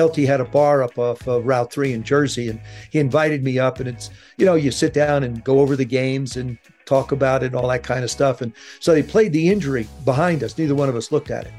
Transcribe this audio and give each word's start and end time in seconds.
LT 0.00 0.16
had 0.18 0.40
a 0.40 0.44
bar 0.44 0.82
up 0.82 0.98
off 0.98 1.26
uh, 1.28 1.40
Route 1.40 1.72
3 1.72 1.92
in 1.92 2.02
Jersey, 2.02 2.48
and 2.48 2.60
he 2.90 2.98
invited 2.98 3.42
me 3.42 3.58
up. 3.58 3.80
And 3.80 3.88
it's, 3.88 4.10
you 4.36 4.46
know, 4.46 4.54
you 4.54 4.70
sit 4.70 4.92
down 4.92 5.22
and 5.24 5.44
go 5.44 5.60
over 5.60 5.76
the 5.76 5.84
games 5.84 6.36
and 6.36 6.58
talk 6.86 7.12
about 7.12 7.42
it 7.42 7.46
and 7.46 7.56
all 7.56 7.68
that 7.68 7.82
kind 7.82 8.04
of 8.04 8.10
stuff. 8.10 8.40
And 8.40 8.52
so 8.80 8.92
they 8.92 9.02
played 9.02 9.32
the 9.32 9.48
injury 9.48 9.88
behind 10.04 10.42
us. 10.42 10.56
Neither 10.56 10.74
one 10.74 10.88
of 10.88 10.96
us 10.96 11.12
looked 11.12 11.30
at 11.30 11.46
it. 11.46 11.52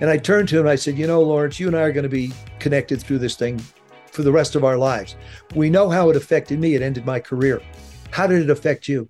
And 0.00 0.08
I 0.08 0.16
turned 0.16 0.48
to 0.48 0.56
him 0.56 0.62
and 0.62 0.70
I 0.70 0.76
said, 0.76 0.98
You 0.98 1.06
know, 1.06 1.22
Lawrence, 1.22 1.60
you 1.60 1.66
and 1.66 1.76
I 1.76 1.82
are 1.82 1.92
going 1.92 2.04
to 2.04 2.08
be 2.08 2.32
connected 2.58 3.00
through 3.00 3.18
this 3.18 3.36
thing 3.36 3.60
for 4.06 4.22
the 4.22 4.32
rest 4.32 4.54
of 4.54 4.64
our 4.64 4.76
lives. 4.76 5.16
We 5.54 5.70
know 5.70 5.88
how 5.88 6.10
it 6.10 6.16
affected 6.16 6.58
me, 6.58 6.74
it 6.74 6.82
ended 6.82 7.06
my 7.06 7.20
career. 7.20 7.62
How 8.10 8.26
did 8.26 8.42
it 8.42 8.50
affect 8.50 8.88
you? 8.88 9.08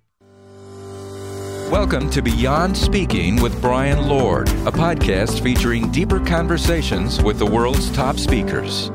Welcome 1.71 2.09
to 2.09 2.21
Beyond 2.21 2.75
Speaking 2.75 3.41
with 3.41 3.61
Brian 3.61 4.05
Lord, 4.09 4.49
a 4.49 4.73
podcast 4.73 5.41
featuring 5.41 5.89
deeper 5.89 6.19
conversations 6.19 7.23
with 7.23 7.39
the 7.39 7.45
world's 7.45 7.89
top 7.91 8.17
speakers. 8.17 8.89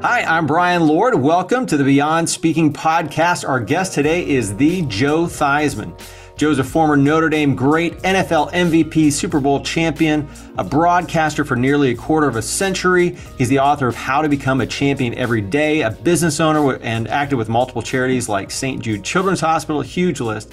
Hi, 0.00 0.22
I'm 0.22 0.46
Brian 0.46 0.86
Lord. 0.86 1.16
Welcome 1.16 1.66
to 1.66 1.76
the 1.76 1.84
Beyond 1.84 2.30
Speaking 2.30 2.72
podcast. 2.72 3.46
Our 3.46 3.60
guest 3.60 3.92
today 3.92 4.26
is 4.26 4.56
the 4.56 4.86
Joe 4.86 5.24
Theismann. 5.24 6.00
Joe's 6.38 6.58
a 6.58 6.64
former 6.64 6.96
Notre 6.96 7.28
Dame 7.28 7.54
great, 7.54 7.98
NFL 7.98 8.52
MVP, 8.52 9.12
Super 9.12 9.38
Bowl 9.38 9.62
champion, 9.62 10.26
a 10.56 10.64
broadcaster 10.64 11.44
for 11.44 11.56
nearly 11.56 11.90
a 11.90 11.94
quarter 11.94 12.26
of 12.26 12.36
a 12.36 12.42
century. 12.42 13.18
He's 13.36 13.50
the 13.50 13.58
author 13.58 13.86
of 13.86 13.94
How 13.94 14.22
to 14.22 14.30
Become 14.30 14.62
a 14.62 14.66
Champion 14.66 15.12
Every 15.12 15.42
Day, 15.42 15.82
a 15.82 15.90
business 15.90 16.40
owner 16.40 16.76
and 16.76 17.06
active 17.06 17.36
with 17.36 17.50
multiple 17.50 17.82
charities 17.82 18.30
like 18.30 18.50
St. 18.50 18.80
Jude 18.80 19.04
Children's 19.04 19.40
Hospital, 19.40 19.82
huge 19.82 20.22
list. 20.22 20.50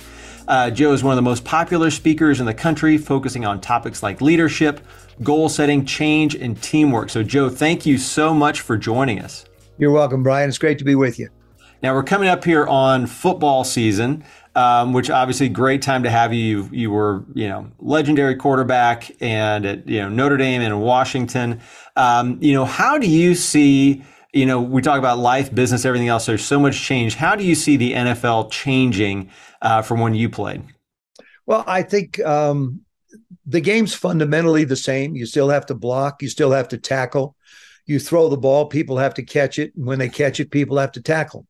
Uh, 0.48 0.70
Joe 0.70 0.94
is 0.94 1.04
one 1.04 1.12
of 1.12 1.16
the 1.16 1.22
most 1.22 1.44
popular 1.44 1.90
speakers 1.92 2.40
in 2.40 2.46
the 2.46 2.54
country, 2.54 2.98
focusing 2.98 3.46
on 3.46 3.62
topics 3.62 4.04
like 4.04 4.22
leadership, 4.22 4.80
goal 5.24 5.50
setting, 5.50 5.86
change, 5.86 6.36
and 6.36 6.62
teamwork. 6.62 7.10
So, 7.10 7.24
Joe, 7.24 7.50
thank 7.50 7.86
you 7.86 7.98
so 7.98 8.34
much 8.34 8.62
for 8.62 8.78
joining 8.78 9.20
us. 9.20 9.46
You're 9.78 9.92
welcome, 9.92 10.24
Brian. 10.24 10.48
It's 10.48 10.58
great 10.58 10.78
to 10.80 10.86
be 10.86 10.96
with 10.96 11.20
you. 11.20 11.30
Now, 11.84 11.94
we're 11.94 12.04
coming 12.04 12.30
up 12.30 12.44
here 12.44 12.66
on 12.66 13.08
football 13.08 13.64
season. 13.64 14.24
Um, 14.58 14.94
which 14.94 15.10
obviously 15.10 15.50
great 15.50 15.82
time 15.82 16.04
to 16.04 16.10
have 16.10 16.34
you. 16.34 16.40
you. 16.40 16.70
You 16.72 16.90
were, 16.90 17.26
you 17.34 17.50
know, 17.50 17.70
legendary 17.80 18.38
quarterback 18.38 19.12
and 19.20 19.66
at, 19.66 19.86
you 19.86 20.00
know, 20.00 20.08
Notre 20.08 20.38
Dame 20.38 20.62
and 20.62 20.82
Washington. 20.82 21.60
Um, 21.98 22.38
you 22.40 22.54
know, 22.54 22.64
how 22.64 22.98
do 22.98 23.06
you 23.06 23.36
see, 23.36 24.02
you 24.36 24.46
know, 24.46 24.62
we 24.62 24.82
talk 24.82 25.00
about 25.00 25.18
life, 25.18 25.56
business, 25.56 25.86
everything 25.86 26.10
else. 26.10 26.26
There's 26.26 26.44
so 26.44 26.60
much 26.60 26.82
change. 26.82 27.16
How 27.16 27.38
do 27.38 27.44
you 27.46 27.56
see 27.56 27.78
the 27.78 27.94
NFL 27.94 28.52
changing 28.52 29.32
uh, 29.62 29.82
from 29.82 30.02
when 30.02 30.14
you 30.14 30.30
played? 30.30 30.62
Well, 31.46 31.64
I 31.66 31.84
think 31.84 32.20
um, 32.20 32.82
the 33.46 33.62
game's 33.62 33.94
fundamentally 33.94 34.66
the 34.66 34.76
same. 34.76 35.16
You 35.16 35.26
still 35.26 35.48
have 35.50 35.66
to 35.68 35.74
block, 35.74 36.22
you 36.22 36.28
still 36.28 36.52
have 36.52 36.68
to 36.70 36.78
tackle. 36.78 37.38
You 37.86 37.98
throw 37.98 38.28
the 38.28 38.38
ball, 38.38 38.66
people 38.66 38.98
have 38.98 39.14
to 39.14 39.24
catch 39.24 39.58
it. 39.58 39.74
And 39.78 39.86
when 39.86 40.00
they 40.00 40.10
catch 40.10 40.42
it, 40.42 40.52
people 40.52 40.78
have 40.80 40.92
to 40.94 41.02
tackle. 41.02 41.48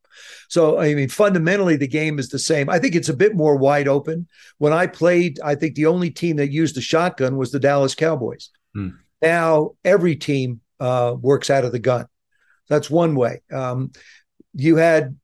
So, 0.47 0.77
I 0.79 0.93
mean, 0.93 1.09
fundamentally, 1.09 1.77
the 1.77 1.87
game 1.87 2.19
is 2.19 2.29
the 2.29 2.39
same. 2.39 2.69
I 2.69 2.77
think 2.77 2.93
it's 2.93 3.09
a 3.09 3.15
bit 3.15 3.35
more 3.35 3.55
wide 3.55 3.87
open. 3.87 4.27
When 4.59 4.73
I 4.73 4.85
played, 4.85 5.39
I 5.43 5.55
think 5.55 5.73
the 5.73 5.87
only 5.87 6.11
team 6.11 6.35
that 6.35 6.51
used 6.51 6.75
the 6.75 6.81
shotgun 6.81 7.35
was 7.35 7.51
the 7.51 7.59
Dallas 7.59 7.95
Cowboys. 7.95 8.49
Hmm. 8.75 8.89
Now, 9.21 9.71
every 9.83 10.15
team 10.15 10.61
uh, 10.79 11.15
works 11.19 11.49
out 11.49 11.65
of 11.65 11.71
the 11.71 11.79
gun. 11.79 12.05
That's 12.69 12.89
one 12.89 13.15
way. 13.15 13.41
Um, 13.51 13.91
you 14.53 14.77
had 14.77 15.17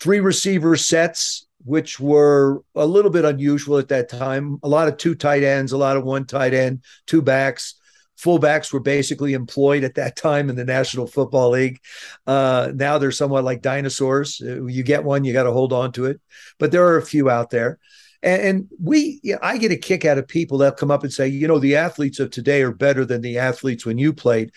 three 0.00 0.20
receiver 0.20 0.76
sets 0.76 1.46
which 1.64 2.00
were 2.00 2.62
a 2.74 2.86
little 2.86 3.10
bit 3.10 3.24
unusual 3.24 3.78
at 3.78 3.88
that 3.88 4.08
time. 4.08 4.58
A 4.62 4.68
lot 4.68 4.88
of 4.88 4.96
two 4.96 5.14
tight 5.14 5.42
ends, 5.42 5.72
a 5.72 5.76
lot 5.76 5.96
of 5.96 6.04
one 6.04 6.24
tight 6.24 6.54
end, 6.54 6.82
two 7.06 7.20
backs. 7.20 7.74
Fullbacks 8.18 8.72
were 8.72 8.80
basically 8.80 9.34
employed 9.34 9.84
at 9.84 9.94
that 9.94 10.16
time 10.16 10.50
in 10.50 10.56
the 10.56 10.64
National 10.64 11.06
Football 11.06 11.50
League. 11.50 11.80
Uh, 12.26 12.72
now 12.74 12.98
they're 12.98 13.12
somewhat 13.12 13.44
like 13.44 13.62
dinosaurs. 13.62 14.40
Uh, 14.44 14.64
you 14.64 14.82
get 14.82 15.04
one, 15.04 15.24
you 15.24 15.32
got 15.32 15.44
to 15.44 15.52
hold 15.52 15.72
on 15.72 15.92
to 15.92 16.06
it. 16.06 16.20
But 16.58 16.72
there 16.72 16.86
are 16.86 16.96
a 16.96 17.04
few 17.04 17.30
out 17.30 17.50
there. 17.50 17.78
And, 18.20 18.68
we, 18.82 19.20
you 19.22 19.34
know, 19.34 19.38
I 19.42 19.58
get 19.58 19.70
a 19.70 19.76
kick 19.76 20.04
out 20.04 20.18
of 20.18 20.26
people 20.26 20.58
that 20.58 20.76
come 20.76 20.90
up 20.90 21.04
and 21.04 21.12
say, 21.12 21.28
you 21.28 21.46
know, 21.46 21.60
the 21.60 21.76
athletes 21.76 22.18
of 22.18 22.30
today 22.30 22.62
are 22.62 22.72
better 22.72 23.04
than 23.04 23.20
the 23.20 23.38
athletes 23.38 23.86
when 23.86 23.98
you 23.98 24.12
played. 24.12 24.50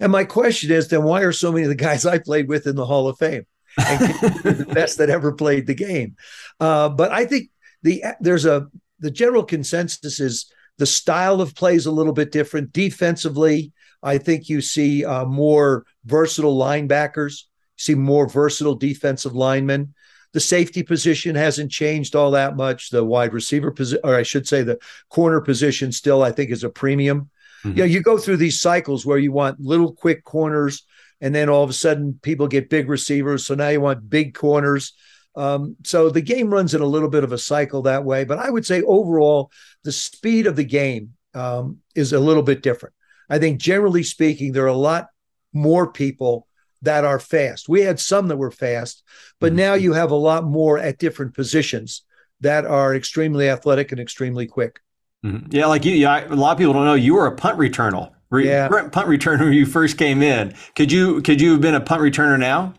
And 0.00 0.12
my 0.12 0.24
question 0.24 0.70
is, 0.70 0.88
then 0.88 1.04
why 1.04 1.22
are 1.22 1.32
so 1.32 1.52
many 1.52 1.64
of 1.64 1.68
the 1.68 1.74
guys 1.74 2.06
I 2.06 2.18
played 2.18 2.48
with 2.48 2.66
in 2.66 2.76
the 2.76 2.86
Hall 2.86 3.08
of 3.08 3.18
Fame? 3.18 3.46
the 3.76 4.66
best 4.72 4.98
that 4.98 5.10
ever 5.10 5.32
played 5.32 5.66
the 5.66 5.74
game. 5.74 6.16
Uh, 6.58 6.88
but 6.88 7.12
I 7.12 7.26
think 7.26 7.50
the 7.82 8.02
there's 8.20 8.46
a 8.46 8.68
the 9.00 9.10
general 9.10 9.44
consensus 9.44 10.18
is 10.18 10.50
the 10.78 10.86
style 10.86 11.40
of 11.40 11.54
play 11.54 11.74
is 11.74 11.86
a 11.86 11.92
little 11.92 12.12
bit 12.12 12.32
different. 12.32 12.72
Defensively, 12.72 13.72
I 14.02 14.18
think 14.18 14.48
you 14.48 14.60
see 14.60 15.04
uh, 15.04 15.24
more 15.24 15.84
versatile 16.04 16.56
linebackers, 16.56 17.42
see 17.76 17.94
more 17.94 18.28
versatile 18.28 18.74
defensive 18.74 19.34
linemen. 19.34 19.94
The 20.32 20.40
safety 20.40 20.82
position 20.82 21.34
hasn't 21.34 21.70
changed 21.70 22.14
all 22.14 22.32
that 22.32 22.56
much. 22.56 22.90
The 22.90 23.04
wide 23.04 23.32
receiver 23.32 23.70
position, 23.70 24.00
or 24.04 24.14
I 24.14 24.22
should 24.22 24.46
say, 24.46 24.62
the 24.62 24.78
corner 25.08 25.40
position, 25.40 25.92
still 25.92 26.22
I 26.22 26.32
think 26.32 26.50
is 26.50 26.64
a 26.64 26.68
premium. 26.68 27.30
Mm-hmm. 27.66 27.78
Yeah, 27.78 27.84
you 27.84 28.00
go 28.00 28.18
through 28.18 28.36
these 28.38 28.60
cycles 28.60 29.04
where 29.04 29.18
you 29.18 29.32
want 29.32 29.60
little 29.60 29.92
quick 29.92 30.24
corners 30.24 30.84
and 31.20 31.34
then 31.34 31.48
all 31.48 31.64
of 31.64 31.70
a 31.70 31.74
sudden 31.74 32.18
people 32.22 32.46
get 32.46 32.70
big 32.70 32.88
receivers. 32.88 33.46
So 33.46 33.54
now 33.54 33.68
you 33.68 33.80
want 33.80 34.08
big 34.08 34.34
corners. 34.34 34.92
Um, 35.34 35.76
so 35.84 36.10
the 36.10 36.20
game 36.20 36.50
runs 36.50 36.74
in 36.74 36.80
a 36.80 36.86
little 36.86 37.08
bit 37.08 37.24
of 37.24 37.32
a 37.32 37.38
cycle 37.38 37.82
that 37.82 38.04
way. 38.04 38.24
But 38.24 38.38
I 38.38 38.50
would 38.50 38.66
say 38.66 38.82
overall, 38.82 39.50
the 39.84 39.92
speed 39.92 40.46
of 40.46 40.56
the 40.56 40.64
game 40.64 41.14
um, 41.34 41.78
is 41.94 42.12
a 42.12 42.20
little 42.20 42.42
bit 42.42 42.62
different. 42.62 42.94
I 43.28 43.38
think 43.38 43.60
generally 43.60 44.02
speaking, 44.02 44.52
there 44.52 44.64
are 44.64 44.68
a 44.68 44.74
lot 44.74 45.08
more 45.52 45.90
people 45.90 46.46
that 46.82 47.04
are 47.04 47.18
fast. 47.18 47.68
We 47.68 47.80
had 47.80 47.98
some 47.98 48.28
that 48.28 48.36
were 48.36 48.50
fast, 48.50 49.02
but 49.40 49.48
mm-hmm. 49.48 49.56
now 49.56 49.74
you 49.74 49.92
have 49.94 50.10
a 50.10 50.16
lot 50.16 50.44
more 50.44 50.78
at 50.78 50.98
different 50.98 51.34
positions 51.34 52.02
that 52.40 52.64
are 52.64 52.94
extremely 52.94 53.48
athletic 53.48 53.92
and 53.92 54.00
extremely 54.00 54.46
quick. 54.46 54.80
Mm-hmm. 55.24 55.48
Yeah, 55.50 55.66
like 55.66 55.84
you, 55.84 55.94
yeah, 55.94 56.26
a 56.26 56.34
lot 56.34 56.52
of 56.52 56.58
people 56.58 56.72
don't 56.72 56.84
know 56.84 56.94
you 56.94 57.14
were 57.14 57.26
a 57.26 57.34
punt 57.34 57.58
returner. 57.58 58.10
Re- 58.30 58.48
yeah. 58.48 58.68
punt 58.68 59.08
returner 59.08 59.40
when 59.40 59.52
you 59.52 59.66
first 59.66 59.98
came 59.98 60.22
in. 60.22 60.54
Could 60.74 60.90
you 60.90 61.22
could 61.22 61.40
you 61.40 61.52
have 61.52 61.60
been 61.60 61.74
a 61.74 61.80
punt 61.80 62.02
returner 62.02 62.38
now? 62.38 62.74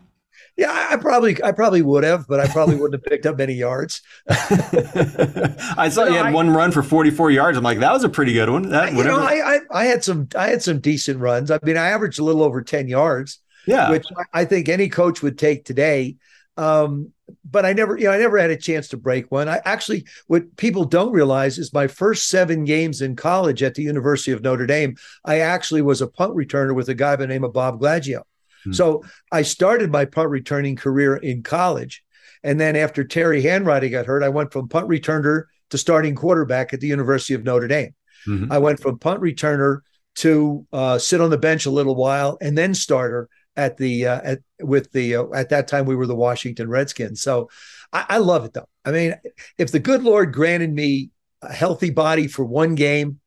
Yeah, 0.58 0.88
I 0.90 0.96
probably 0.96 1.42
I 1.42 1.52
probably 1.52 1.82
would 1.82 2.02
have, 2.02 2.26
but 2.26 2.40
I 2.40 2.48
probably 2.48 2.74
wouldn't 2.74 2.94
have 2.94 3.04
picked 3.04 3.26
up 3.26 3.38
many 3.38 3.54
yards. 3.54 4.02
I 4.28 5.88
saw 5.88 6.02
you, 6.04 6.10
know, 6.10 6.16
had 6.16 6.26
I, 6.26 6.32
one 6.32 6.50
run 6.50 6.72
for 6.72 6.82
44 6.82 7.30
yards. 7.30 7.56
I'm 7.56 7.62
like, 7.62 7.78
that 7.78 7.92
was 7.92 8.02
a 8.02 8.08
pretty 8.08 8.32
good 8.32 8.50
one. 8.50 8.70
That 8.70 8.92
you 8.92 9.04
know, 9.04 9.20
I, 9.20 9.54
I, 9.54 9.58
I 9.70 9.84
had 9.84 10.02
some 10.02 10.26
I 10.36 10.48
had 10.48 10.60
some 10.60 10.80
decent 10.80 11.20
runs. 11.20 11.52
I 11.52 11.60
mean, 11.62 11.76
I 11.76 11.90
averaged 11.90 12.18
a 12.18 12.24
little 12.24 12.42
over 12.42 12.60
10 12.60 12.88
yards. 12.88 13.38
Yeah, 13.68 13.90
which 13.90 14.06
I 14.32 14.44
think 14.46 14.68
any 14.68 14.88
coach 14.88 15.22
would 15.22 15.38
take 15.38 15.64
today. 15.64 16.16
Um, 16.56 17.12
but 17.48 17.64
I 17.64 17.72
never, 17.72 17.96
you 17.96 18.04
know, 18.04 18.12
I 18.12 18.18
never 18.18 18.38
had 18.38 18.50
a 18.50 18.56
chance 18.56 18.88
to 18.88 18.96
break 18.96 19.30
one. 19.30 19.48
I 19.48 19.60
actually, 19.64 20.06
what 20.26 20.56
people 20.56 20.84
don't 20.84 21.12
realize 21.12 21.58
is 21.58 21.72
my 21.72 21.86
first 21.86 22.28
seven 22.28 22.64
games 22.64 23.00
in 23.00 23.16
college 23.16 23.62
at 23.62 23.74
the 23.74 23.82
University 23.82 24.32
of 24.32 24.42
Notre 24.42 24.66
Dame, 24.66 24.96
I 25.24 25.40
actually 25.40 25.82
was 25.82 26.00
a 26.00 26.06
punt 26.06 26.34
returner 26.34 26.74
with 26.74 26.88
a 26.88 26.94
guy 26.94 27.16
by 27.16 27.22
the 27.22 27.26
name 27.26 27.44
of 27.44 27.52
Bob 27.52 27.80
Gladieux. 27.80 28.22
Hmm. 28.64 28.72
So 28.72 29.04
I 29.32 29.42
started 29.42 29.90
my 29.90 30.04
punt 30.04 30.30
returning 30.30 30.76
career 30.76 31.16
in 31.16 31.42
college. 31.42 32.02
And 32.42 32.60
then 32.60 32.76
after 32.76 33.04
Terry 33.04 33.42
Hanratty 33.42 33.90
got 33.90 34.06
hurt, 34.06 34.22
I 34.22 34.28
went 34.28 34.52
from 34.52 34.68
punt 34.68 34.88
returner 34.88 35.44
to 35.70 35.78
starting 35.78 36.14
quarterback 36.14 36.72
at 36.72 36.80
the 36.80 36.86
University 36.86 37.34
of 37.34 37.44
Notre 37.44 37.68
Dame. 37.68 37.94
Mm-hmm. 38.26 38.52
I 38.52 38.58
went 38.58 38.80
from 38.80 38.98
punt 38.98 39.20
returner 39.20 39.80
to 40.16 40.66
uh, 40.72 40.98
sit 40.98 41.20
on 41.20 41.30
the 41.30 41.38
bench 41.38 41.66
a 41.66 41.70
little 41.70 41.94
while 41.94 42.38
and 42.40 42.56
then 42.58 42.74
starter 42.74 43.28
at 43.58 43.76
the 43.76 44.06
uh, 44.06 44.20
at 44.22 44.38
with 44.60 44.90
the 44.92 45.16
uh, 45.16 45.24
at 45.34 45.50
that 45.50 45.68
time 45.68 45.84
we 45.84 45.96
were 45.96 46.06
the 46.06 46.14
Washington 46.14 46.70
Redskins. 46.70 47.20
So 47.20 47.50
I, 47.92 48.06
I, 48.08 48.18
love 48.18 48.44
it 48.44 48.54
though. 48.54 48.68
I 48.84 48.92
mean, 48.92 49.14
if 49.58 49.72
the 49.72 49.80
good 49.80 50.02
Lord 50.02 50.32
granted 50.32 50.72
me 50.72 51.10
a 51.42 51.52
healthy 51.52 51.90
body 51.90 52.28
for 52.28 52.44
one 52.44 52.76
game, 52.76 53.20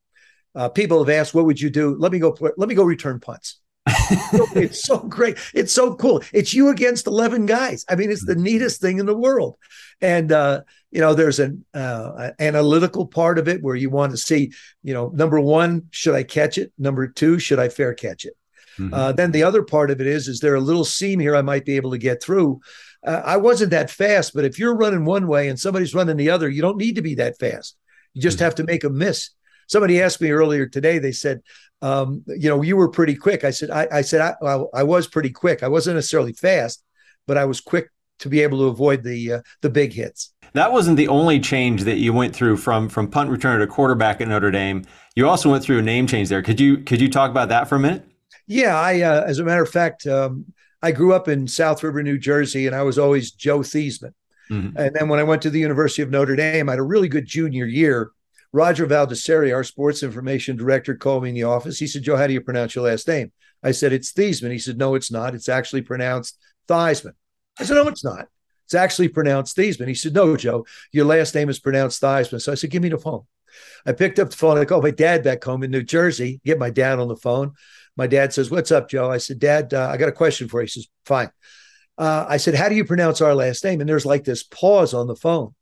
uh, 0.56 0.70
people 0.70 1.04
have 1.04 1.10
asked, 1.10 1.36
"What 1.36 1.46
would 1.46 1.60
you 1.60 1.70
do?" 1.70 1.96
Let 2.00 2.14
me 2.14 2.20
go. 2.20 2.36
Let 2.58 2.70
me 2.70 2.76
go 2.76 2.84
return 2.84 3.20
punts. 3.20 3.60
it's 3.88 4.84
so 4.84 5.00
great. 5.00 5.38
It's 5.54 5.74
so 5.74 5.96
cool. 5.96 6.24
It's 6.34 6.54
you 6.54 6.70
against 6.70 7.08
11 7.08 7.48
guys. 7.48 7.84
I 7.90 7.96
mean, 7.96 8.12
it's 8.12 8.26
the 8.26 8.36
neatest 8.36 8.80
thing 8.80 9.00
in 9.00 9.08
the 9.08 9.18
world. 9.18 9.58
And, 10.02 10.32
uh, 10.32 10.62
you 10.92 11.02
know, 11.02 11.16
there's 11.16 11.40
an 11.40 11.66
uh, 11.74 12.30
analytical 12.40 13.08
part 13.08 13.40
of 13.40 13.48
it 13.48 13.64
where 13.64 13.76
you 13.76 13.90
want 13.90 14.12
to 14.12 14.18
see, 14.18 14.54
you 14.84 14.94
know, 14.94 15.10
number 15.10 15.40
one, 15.40 15.88
should 15.90 16.14
I 16.14 16.22
catch 16.22 16.60
it? 16.60 16.72
Number 16.78 17.08
two, 17.08 17.40
should 17.40 17.58
I 17.58 17.70
fair 17.70 17.96
catch 17.96 18.26
it? 18.26 18.36
Mm-hmm. 18.82 18.94
Uh, 18.94 19.12
then 19.12 19.32
the 19.32 19.44
other 19.44 19.64
part 19.64 19.92
of 19.92 20.02
it 20.02 20.08
is, 20.08 20.28
is 20.28 20.40
there 20.40 20.56
a 20.56 20.62
little 20.62 20.86
seam 20.86 21.20
here 21.20 21.36
I 21.36 21.42
might 21.42 21.66
be 21.66 21.76
able 21.76 21.92
to 21.92 21.98
get 21.98 22.22
through? 22.22 22.62
Uh, 23.06 23.22
I 23.24 23.38
wasn't 23.38 23.72
that 23.72 23.90
fast, 23.90 24.34
but 24.34 24.46
if 24.46 24.60
you're 24.60 24.76
running 24.76 25.06
one 25.06 25.28
way 25.28 25.48
and 25.48 25.60
somebody's 25.60 25.96
running 25.96 26.18
the 26.18 26.30
other, 26.30 26.50
you 26.50 26.62
don't 26.62 26.78
need 26.78 26.96
to 26.96 27.02
be 27.02 27.16
that 27.16 27.40
fast. 27.40 27.76
You 28.14 28.22
just 28.22 28.38
mm-hmm. 28.38 28.46
have 28.46 28.56
to 28.56 28.64
make 28.64 28.84
a 28.84 28.90
miss. 28.90 29.32
Somebody 29.68 30.02
asked 30.02 30.22
me 30.22 30.32
earlier 30.32 30.66
today. 30.66 31.00
They 31.00 31.14
said, 31.14 31.42
um, 31.82 32.24
"You 32.28 32.50
know, 32.50 32.62
you 32.62 32.76
were 32.76 32.90
pretty 32.90 33.16
quick." 33.16 33.44
I 33.44 33.52
said, 33.52 33.72
"I, 33.72 33.88
I 33.92 34.02
said 34.02 34.20
I, 34.22 34.36
I, 34.46 34.64
I, 34.76 34.84
was 34.84 35.08
pretty 35.08 35.30
quick. 35.30 35.64
I 35.64 35.70
wasn't 35.70 35.96
necessarily 35.96 36.34
fast, 36.34 36.84
but 37.26 37.38
I 37.38 37.46
was 37.46 37.62
quick 37.62 37.90
to 38.20 38.30
be 38.30 38.42
able 38.42 38.58
to 38.60 38.66
avoid 38.66 39.04
the 39.04 39.34
uh, 39.34 39.42
the 39.62 39.70
big 39.70 39.94
hits." 39.94 40.34
That 40.54 40.74
wasn't 40.74 40.98
the 40.98 41.08
only 41.08 41.40
change 41.40 41.86
that 41.86 41.98
you 41.98 42.12
went 42.12 42.36
through 42.36 42.58
from 42.58 42.90
from 42.90 43.10
punt 43.10 43.30
returner 43.30 43.60
to 43.60 43.68
quarterback 43.68 44.20
at 44.20 44.28
Notre 44.28 44.52
Dame. 44.52 44.84
You 45.16 45.30
also 45.30 45.50
went 45.50 45.64
through 45.64 45.80
a 45.80 45.84
name 45.84 46.06
change 46.06 46.28
there. 46.28 46.42
Could 46.42 46.60
you 46.60 46.80
could 46.80 47.00
you 47.00 47.10
talk 47.10 47.32
about 47.32 47.48
that 47.50 47.70
for 47.70 47.76
a 47.76 47.80
minute? 47.80 48.06
Yeah, 48.52 48.78
I 48.78 49.00
uh, 49.00 49.24
as 49.26 49.40
a 49.40 49.46
matter 49.46 49.64
of 49.64 49.70
fact, 49.70 50.06
um, 50.06 50.54
I 50.82 50.92
grew 50.92 51.14
up 51.14 51.30
in 51.30 51.48
South 51.48 51.84
River, 51.84 52.04
New 52.04 52.18
Jersey, 52.18 52.68
and 52.68 52.76
I 52.76 52.84
was 52.84 53.00
always 53.00 53.32
Joe 53.32 53.60
Theismann. 53.60 54.14
Mm-hmm. 54.50 54.76
And 54.76 54.94
then 54.94 55.08
when 55.08 55.20
I 55.20 55.24
went 55.24 55.42
to 55.44 55.50
the 55.50 55.60
University 55.62 56.02
of 56.02 56.12
Notre 56.12 56.36
Dame, 56.36 56.68
I 56.68 56.74
had 56.74 56.80
a 56.80 56.84
really 56.84 57.08
good 57.08 57.26
junior 57.26 57.66
year. 57.66 58.12
Roger 58.52 58.86
Valdiserri, 58.86 59.56
our 59.56 59.64
sports 59.64 60.04
information 60.04 60.58
director, 60.58 60.96
called 60.96 61.24
me 61.24 61.30
in 61.30 61.36
the 61.36 61.44
office. 61.44 61.80
He 61.80 61.88
said, 61.88 62.04
Joe, 62.04 62.18
how 62.18 62.28
do 62.28 62.34
you 62.34 62.42
pronounce 62.42 62.76
your 62.76 62.84
last 62.84 63.08
name? 63.08 63.32
I 63.64 63.72
said, 63.72 63.94
it's 63.94 64.12
Theismann. 64.12 64.52
He 64.52 64.60
said, 64.60 64.78
no, 64.78 64.96
it's 64.96 65.14
not. 65.14 65.34
It's 65.34 65.48
actually 65.48 65.84
pronounced 65.84 66.38
Theismann. 66.68 67.14
I 67.58 67.64
said, 67.64 67.76
no, 67.76 67.88
it's 67.88 68.04
not. 68.04 68.28
It's 68.66 68.74
actually 68.76 69.08
pronounced 69.08 69.56
Theismann. 69.56 69.88
He 69.88 69.96
said, 69.96 70.14
no, 70.14 70.36
Joe, 70.36 70.66
your 70.92 71.06
last 71.06 71.34
name 71.36 71.48
is 71.48 71.60
pronounced 71.60 72.02
Theismann. 72.02 72.42
So 72.42 72.52
I 72.52 72.56
said, 72.56 72.72
give 72.72 72.84
me 72.84 72.90
the 72.90 72.98
phone. 72.98 73.24
I 73.86 73.94
picked 73.94 74.20
up 74.20 74.30
the 74.30 74.36
phone. 74.36 74.58
I 74.58 74.66
called 74.66 74.84
my 74.84 74.92
dad 74.92 75.24
back 75.24 75.42
home 75.42 75.64
in 75.64 75.72
New 75.72 75.84
Jersey, 75.84 76.42
get 76.44 76.60
my 76.60 76.70
dad 76.70 77.00
on 77.00 77.08
the 77.08 77.16
phone. 77.16 77.54
My 78.02 78.08
dad 78.08 78.34
says, 78.34 78.50
what's 78.50 78.72
up, 78.72 78.90
Joe? 78.90 79.12
I 79.12 79.20
said, 79.20 79.38
Dad, 79.38 79.76
uh, 79.76 79.88
I 79.88 79.98
got 79.98 80.10
a 80.10 80.12
question 80.12 80.48
for 80.48 80.60
you. 80.60 80.66
He 80.66 80.70
says, 80.70 80.88
fine. 81.06 81.30
Uh, 82.00 82.26
I 82.28 82.38
said, 82.38 82.56
how 82.56 82.68
do 82.68 82.74
you 82.74 82.84
pronounce 82.84 83.22
our 83.22 83.36
last 83.36 83.64
name? 83.64 83.80
And 83.80 83.88
there's 83.88 84.08
like 84.08 84.24
this 84.24 84.42
pause 84.42 84.96
on 84.96 85.06
the 85.06 85.16
phone. 85.16 85.54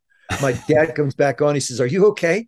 My 0.41 0.53
dad 0.69 0.95
comes 0.95 1.15
back 1.15 1.41
on. 1.41 1.53
He 1.53 1.59
says, 1.59 1.81
Are 1.81 1.85
you 1.85 2.05
okay? 2.11 2.47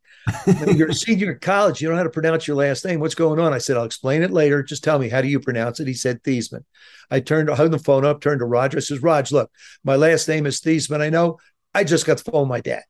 you're 0.74 0.92
a 0.92 0.94
senior 0.94 1.34
in 1.34 1.40
college. 1.40 1.82
You 1.82 1.90
don't 1.90 1.96
know 1.96 2.04
how 2.04 2.04
to 2.06 2.10
pronounce 2.10 2.48
your 2.48 2.56
last 2.56 2.86
name. 2.86 3.02
What's 3.02 3.16
going 3.16 3.38
on? 3.38 3.52
I 3.52 3.58
said, 3.58 3.76
I'll 3.76 3.84
explain 3.84 4.24
it 4.24 4.32
later. 4.32 4.64
Just 4.64 4.82
tell 4.82 4.98
me, 4.98 5.10
how 5.10 5.20
do 5.22 5.28
you 5.28 5.42
pronounce 5.42 5.82
it? 5.82 5.88
He 5.88 5.94
said, 5.94 6.24
Thiesman. 6.24 6.64
I 7.10 7.20
turned, 7.20 7.50
hung 7.50 7.72
the 7.72 7.78
phone 7.78 8.06
up, 8.06 8.22
turned 8.22 8.40
to 8.40 8.46
Roger. 8.46 8.78
I 8.78 8.80
says, 8.80 9.04
Raj, 9.04 9.34
look, 9.34 9.52
my 9.84 9.98
last 9.98 10.26
name 10.30 10.46
is 10.46 10.62
Thiesman. 10.62 11.02
I 11.02 11.10
know. 11.10 11.38
I 11.74 11.84
just 11.84 12.06
got 12.06 12.24
the 12.24 12.32
phone 12.32 12.48
my 12.48 12.62
dad. 12.62 12.84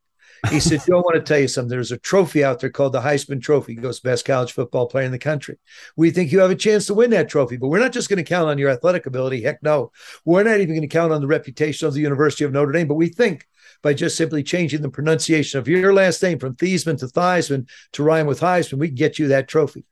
He 0.50 0.60
said, 0.60 0.82
Joe, 0.86 0.98
I 0.98 1.02
want 1.02 1.16
to 1.16 1.22
tell 1.22 1.40
you 1.40 1.48
something. 1.48 1.70
There's 1.70 1.92
a 1.92 1.98
trophy 1.98 2.44
out 2.44 2.60
there 2.60 2.72
called 2.72 2.94
the 2.94 3.02
Heisman 3.02 3.42
Trophy. 3.42 3.76
He 3.76 3.82
goes, 3.82 4.00
best 4.00 4.26
college 4.26 4.52
football 4.52 4.88
player 4.88 5.06
in 5.06 5.12
the 5.12 5.20
country. 5.20 5.58
We 5.96 6.10
think 6.10 6.32
you 6.32 6.40
have 6.40 6.50
a 6.50 6.56
chance 6.56 6.88
to 6.88 6.94
win 6.94 7.12
that 7.12 7.30
trophy, 7.30 7.58
but 7.58 7.68
we're 7.68 7.80
not 7.80 7.92
just 7.92 8.10
going 8.10 8.18
to 8.18 8.24
count 8.24 8.50
on 8.50 8.58
your 8.58 8.70
athletic 8.70 9.06
ability. 9.06 9.42
Heck 9.42 9.62
no. 9.62 9.92
We're 10.26 10.44
not 10.44 10.60
even 10.60 10.76
going 10.76 10.82
to 10.82 10.88
count 10.88 11.14
on 11.14 11.22
the 11.22 11.28
reputation 11.28 11.88
of 11.88 11.94
the 11.94 12.02
University 12.02 12.44
of 12.44 12.52
Notre 12.52 12.72
Dame, 12.72 12.88
but 12.88 12.96
we 12.96 13.08
think 13.08 13.48
by 13.84 13.94
just 13.94 14.18
simply 14.18 14.44
changing 14.44 14.82
the 14.82 14.90
pronunciation 14.90 15.60
of 15.60 15.68
your 15.68 15.94
last 15.94 16.22
name 16.24 16.40
from 16.40 16.56
Theismann 16.56 17.00
to 17.00 17.08
Theismann 17.08 17.68
to 17.94 18.04
rhyme 18.04 18.28
with 18.28 18.40
Heisman, 18.40 18.80
we 18.80 18.88
can 18.88 18.96
get 18.96 19.20
you 19.20 19.28
that 19.30 19.48
trophy. 19.48 19.86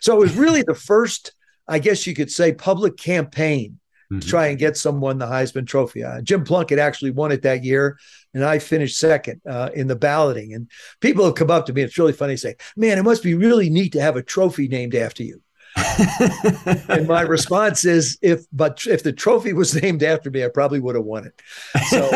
So 0.00 0.16
it 0.16 0.20
was 0.20 0.36
really 0.36 0.62
the 0.62 0.74
first, 0.74 1.32
I 1.66 1.78
guess 1.78 2.06
you 2.06 2.14
could 2.14 2.30
say, 2.30 2.52
public 2.52 2.96
campaign 2.96 3.78
mm-hmm. 4.10 4.20
to 4.20 4.26
try 4.26 4.48
and 4.48 4.58
get 4.58 4.76
someone 4.76 5.18
the 5.18 5.26
Heisman 5.26 5.66
Trophy. 5.66 6.04
Uh, 6.04 6.20
Jim 6.20 6.44
Plunkett 6.44 6.78
actually 6.78 7.10
won 7.10 7.32
it 7.32 7.42
that 7.42 7.64
year, 7.64 7.98
and 8.34 8.44
I 8.44 8.58
finished 8.58 8.98
second 8.98 9.40
uh, 9.48 9.70
in 9.74 9.86
the 9.86 9.96
balloting. 9.96 10.54
And 10.54 10.70
people 11.00 11.24
have 11.24 11.34
come 11.34 11.50
up 11.50 11.66
to 11.66 11.72
me. 11.72 11.82
It's 11.82 11.98
really 11.98 12.12
funny. 12.12 12.36
Say, 12.36 12.56
"Man, 12.76 12.98
it 12.98 13.02
must 13.02 13.22
be 13.22 13.34
really 13.34 13.70
neat 13.70 13.92
to 13.92 14.00
have 14.00 14.16
a 14.16 14.22
trophy 14.22 14.68
named 14.68 14.94
after 14.94 15.22
you." 15.22 15.42
and 16.88 17.06
my 17.06 17.20
response 17.20 17.84
is 17.84 18.18
if 18.22 18.44
but 18.52 18.86
if 18.86 19.02
the 19.02 19.12
trophy 19.12 19.52
was 19.52 19.74
named 19.82 20.02
after 20.02 20.30
me 20.30 20.44
i 20.44 20.48
probably 20.48 20.80
would 20.80 20.94
have 20.94 21.04
won 21.04 21.26
it 21.26 21.40
so 21.88 22.08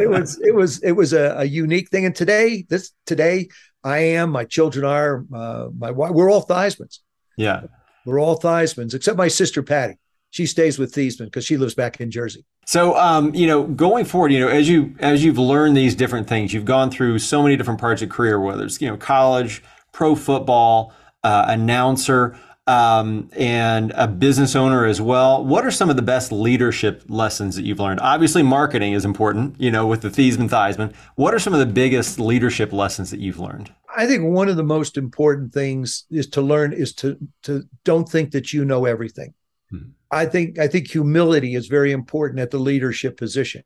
it 0.00 0.08
was 0.08 0.40
it 0.40 0.54
was 0.54 0.82
it 0.82 0.92
was 0.92 1.12
a, 1.12 1.34
a, 1.38 1.44
unique 1.44 1.88
thing 1.90 2.04
and 2.04 2.16
today 2.16 2.64
this 2.68 2.92
today 3.06 3.48
i 3.84 3.98
am 3.98 4.30
my 4.30 4.44
children 4.44 4.84
are 4.84 5.24
uh, 5.34 5.68
my 5.76 5.90
wife 5.90 6.12
we're 6.12 6.30
all 6.30 6.44
theismans 6.44 7.00
yeah 7.36 7.62
we're 8.06 8.20
all 8.20 8.38
theismans 8.38 8.94
except 8.94 9.18
my 9.18 9.28
sister 9.28 9.62
patty 9.62 9.98
she 10.30 10.46
stays 10.46 10.78
with 10.78 10.92
Theismann 10.94 11.26
because 11.26 11.44
she 11.44 11.56
lives 11.56 11.74
back 11.74 12.00
in 12.00 12.10
Jersey. 12.10 12.44
So, 12.66 12.96
um, 12.98 13.34
you 13.34 13.46
know, 13.46 13.64
going 13.64 14.04
forward, 14.04 14.32
you 14.32 14.40
know, 14.40 14.48
as 14.48 14.68
you 14.68 14.94
as 14.98 15.24
you've 15.24 15.38
learned 15.38 15.76
these 15.76 15.94
different 15.94 16.28
things, 16.28 16.52
you've 16.52 16.66
gone 16.66 16.90
through 16.90 17.18
so 17.18 17.42
many 17.42 17.56
different 17.56 17.80
parts 17.80 18.02
of 18.02 18.10
career, 18.10 18.38
whether 18.38 18.64
it's 18.64 18.80
you 18.80 18.88
know 18.88 18.96
college, 18.96 19.62
pro 19.92 20.14
football, 20.14 20.92
uh, 21.24 21.46
announcer 21.48 22.38
um, 22.68 23.30
and 23.32 23.92
a 23.96 24.06
business 24.06 24.54
owner 24.54 24.84
as 24.84 25.00
well. 25.00 25.42
What 25.42 25.64
are 25.64 25.70
some 25.70 25.88
of 25.88 25.96
the 25.96 26.02
best 26.02 26.30
leadership 26.30 27.02
lessons 27.08 27.56
that 27.56 27.64
you've 27.64 27.80
learned? 27.80 28.00
Obviously, 28.00 28.42
marketing 28.42 28.92
is 28.92 29.06
important, 29.06 29.58
you 29.58 29.70
know, 29.70 29.86
with 29.86 30.02
the 30.02 30.10
Theismann 30.10 30.50
Theismann. 30.50 30.94
What 31.14 31.32
are 31.32 31.38
some 31.38 31.54
of 31.54 31.60
the 31.60 31.66
biggest 31.66 32.20
leadership 32.20 32.70
lessons 32.72 33.10
that 33.10 33.20
you've 33.20 33.38
learned? 33.38 33.72
I 33.96 34.06
think 34.06 34.24
one 34.24 34.50
of 34.50 34.56
the 34.56 34.62
most 34.62 34.98
important 34.98 35.54
things 35.54 36.04
is 36.10 36.26
to 36.28 36.42
learn 36.42 36.74
is 36.74 36.92
to 36.96 37.16
to 37.44 37.64
don't 37.84 38.06
think 38.06 38.32
that 38.32 38.52
you 38.52 38.66
know 38.66 38.84
everything. 38.84 39.32
Hmm. 39.70 39.90
I 40.10 40.26
think 40.26 40.58
I 40.58 40.68
think 40.68 40.88
humility 40.88 41.54
is 41.54 41.66
very 41.66 41.92
important 41.92 42.40
at 42.40 42.50
the 42.50 42.58
leadership 42.58 43.16
position. 43.16 43.62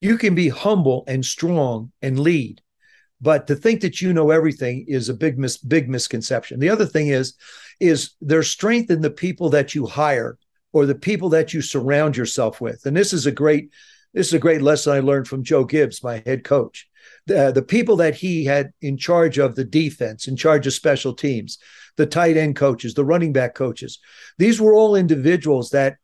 You 0.00 0.18
can 0.18 0.34
be 0.34 0.48
humble 0.48 1.04
and 1.06 1.24
strong 1.24 1.92
and 2.02 2.18
lead, 2.18 2.60
but 3.20 3.46
to 3.46 3.54
think 3.54 3.80
that 3.80 4.00
you 4.00 4.12
know 4.12 4.30
everything 4.30 4.84
is 4.88 5.08
a 5.08 5.14
big 5.14 5.38
mis- 5.38 5.58
big 5.58 5.88
misconception. 5.88 6.60
The 6.60 6.70
other 6.70 6.86
thing 6.86 7.08
is 7.08 7.34
is 7.80 8.12
there's 8.20 8.50
strength 8.50 8.90
in 8.90 9.00
the 9.00 9.10
people 9.10 9.50
that 9.50 9.74
you 9.74 9.86
hire 9.86 10.38
or 10.72 10.86
the 10.86 10.94
people 10.94 11.28
that 11.30 11.54
you 11.54 11.62
surround 11.62 12.16
yourself 12.16 12.60
with. 12.60 12.84
And 12.84 12.96
this 12.96 13.12
is 13.12 13.26
a 13.26 13.32
great 13.32 13.70
this 14.12 14.28
is 14.28 14.34
a 14.34 14.38
great 14.38 14.62
lesson 14.62 14.92
I 14.92 15.00
learned 15.00 15.28
from 15.28 15.44
Joe 15.44 15.64
Gibbs, 15.64 16.02
my 16.02 16.22
head 16.24 16.42
coach. 16.42 16.88
The, 17.26 17.52
the 17.52 17.62
people 17.62 17.96
that 17.96 18.14
he 18.14 18.44
had 18.44 18.72
in 18.80 18.96
charge 18.96 19.38
of 19.38 19.54
the 19.54 19.64
defense, 19.64 20.26
in 20.26 20.36
charge 20.36 20.66
of 20.66 20.72
special 20.72 21.12
teams, 21.12 21.58
the 21.96 22.06
tight 22.06 22.36
end 22.36 22.56
coaches, 22.56 22.94
the 22.94 23.04
running 23.04 23.32
back 23.32 23.54
coaches. 23.54 23.98
These 24.38 24.60
were 24.60 24.74
all 24.74 24.96
individuals 24.96 25.70
that 25.70 25.96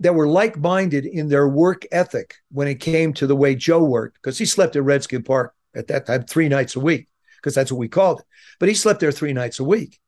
that 0.00 0.14
were 0.14 0.26
like-minded 0.26 1.04
in 1.04 1.28
their 1.28 1.46
work 1.46 1.84
ethic 1.92 2.36
when 2.50 2.66
it 2.66 2.80
came 2.80 3.12
to 3.12 3.26
the 3.26 3.36
way 3.36 3.54
Joe 3.54 3.84
worked, 3.84 4.14
because 4.14 4.38
he 4.38 4.46
slept 4.46 4.74
at 4.74 4.82
Redskin 4.82 5.22
Park 5.22 5.54
at 5.74 5.86
that 5.88 6.06
time 6.06 6.24
three 6.24 6.48
nights 6.48 6.76
a 6.76 6.80
week, 6.80 7.08
because 7.36 7.54
that's 7.54 7.70
what 7.70 7.78
we 7.78 7.88
called 7.88 8.20
it. 8.20 8.26
But 8.58 8.68
he 8.68 8.74
slept 8.74 9.00
there 9.00 9.12
three 9.12 9.34
nights 9.34 9.60
a 9.60 9.64
week 9.64 10.00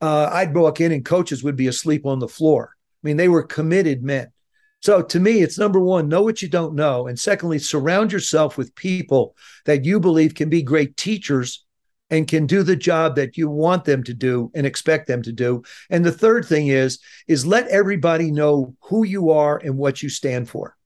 uh, 0.00 0.30
I'd 0.32 0.54
walk 0.54 0.80
in 0.80 0.92
and 0.92 1.04
coaches 1.04 1.42
would 1.42 1.56
be 1.56 1.66
asleep 1.66 2.06
on 2.06 2.18
the 2.18 2.28
floor. 2.28 2.74
I 2.76 3.06
mean, 3.06 3.16
they 3.16 3.28
were 3.28 3.42
committed 3.42 4.02
men. 4.02 4.32
So 4.80 5.02
to 5.02 5.20
me, 5.20 5.42
it's 5.42 5.58
number 5.58 5.78
one, 5.78 6.08
know 6.08 6.22
what 6.22 6.40
you 6.40 6.48
don't 6.48 6.74
know. 6.74 7.06
And 7.06 7.18
secondly, 7.18 7.58
surround 7.58 8.12
yourself 8.12 8.56
with 8.56 8.74
people 8.74 9.36
that 9.66 9.84
you 9.84 10.00
believe 10.00 10.34
can 10.34 10.48
be 10.48 10.62
great 10.62 10.96
teachers 10.96 11.66
and 12.10 12.28
can 12.28 12.46
do 12.46 12.62
the 12.62 12.76
job 12.76 13.16
that 13.16 13.36
you 13.36 13.48
want 13.48 13.84
them 13.84 14.02
to 14.04 14.14
do 14.14 14.50
and 14.54 14.66
expect 14.66 15.06
them 15.06 15.22
to 15.22 15.32
do. 15.32 15.62
And 15.88 16.04
the 16.04 16.12
third 16.12 16.44
thing 16.44 16.68
is, 16.68 16.98
is 17.28 17.46
let 17.46 17.68
everybody 17.68 18.30
know 18.30 18.74
who 18.82 19.04
you 19.04 19.30
are 19.30 19.58
and 19.58 19.78
what 19.78 20.02
you 20.02 20.08
stand 20.08 20.48
for. 20.48 20.76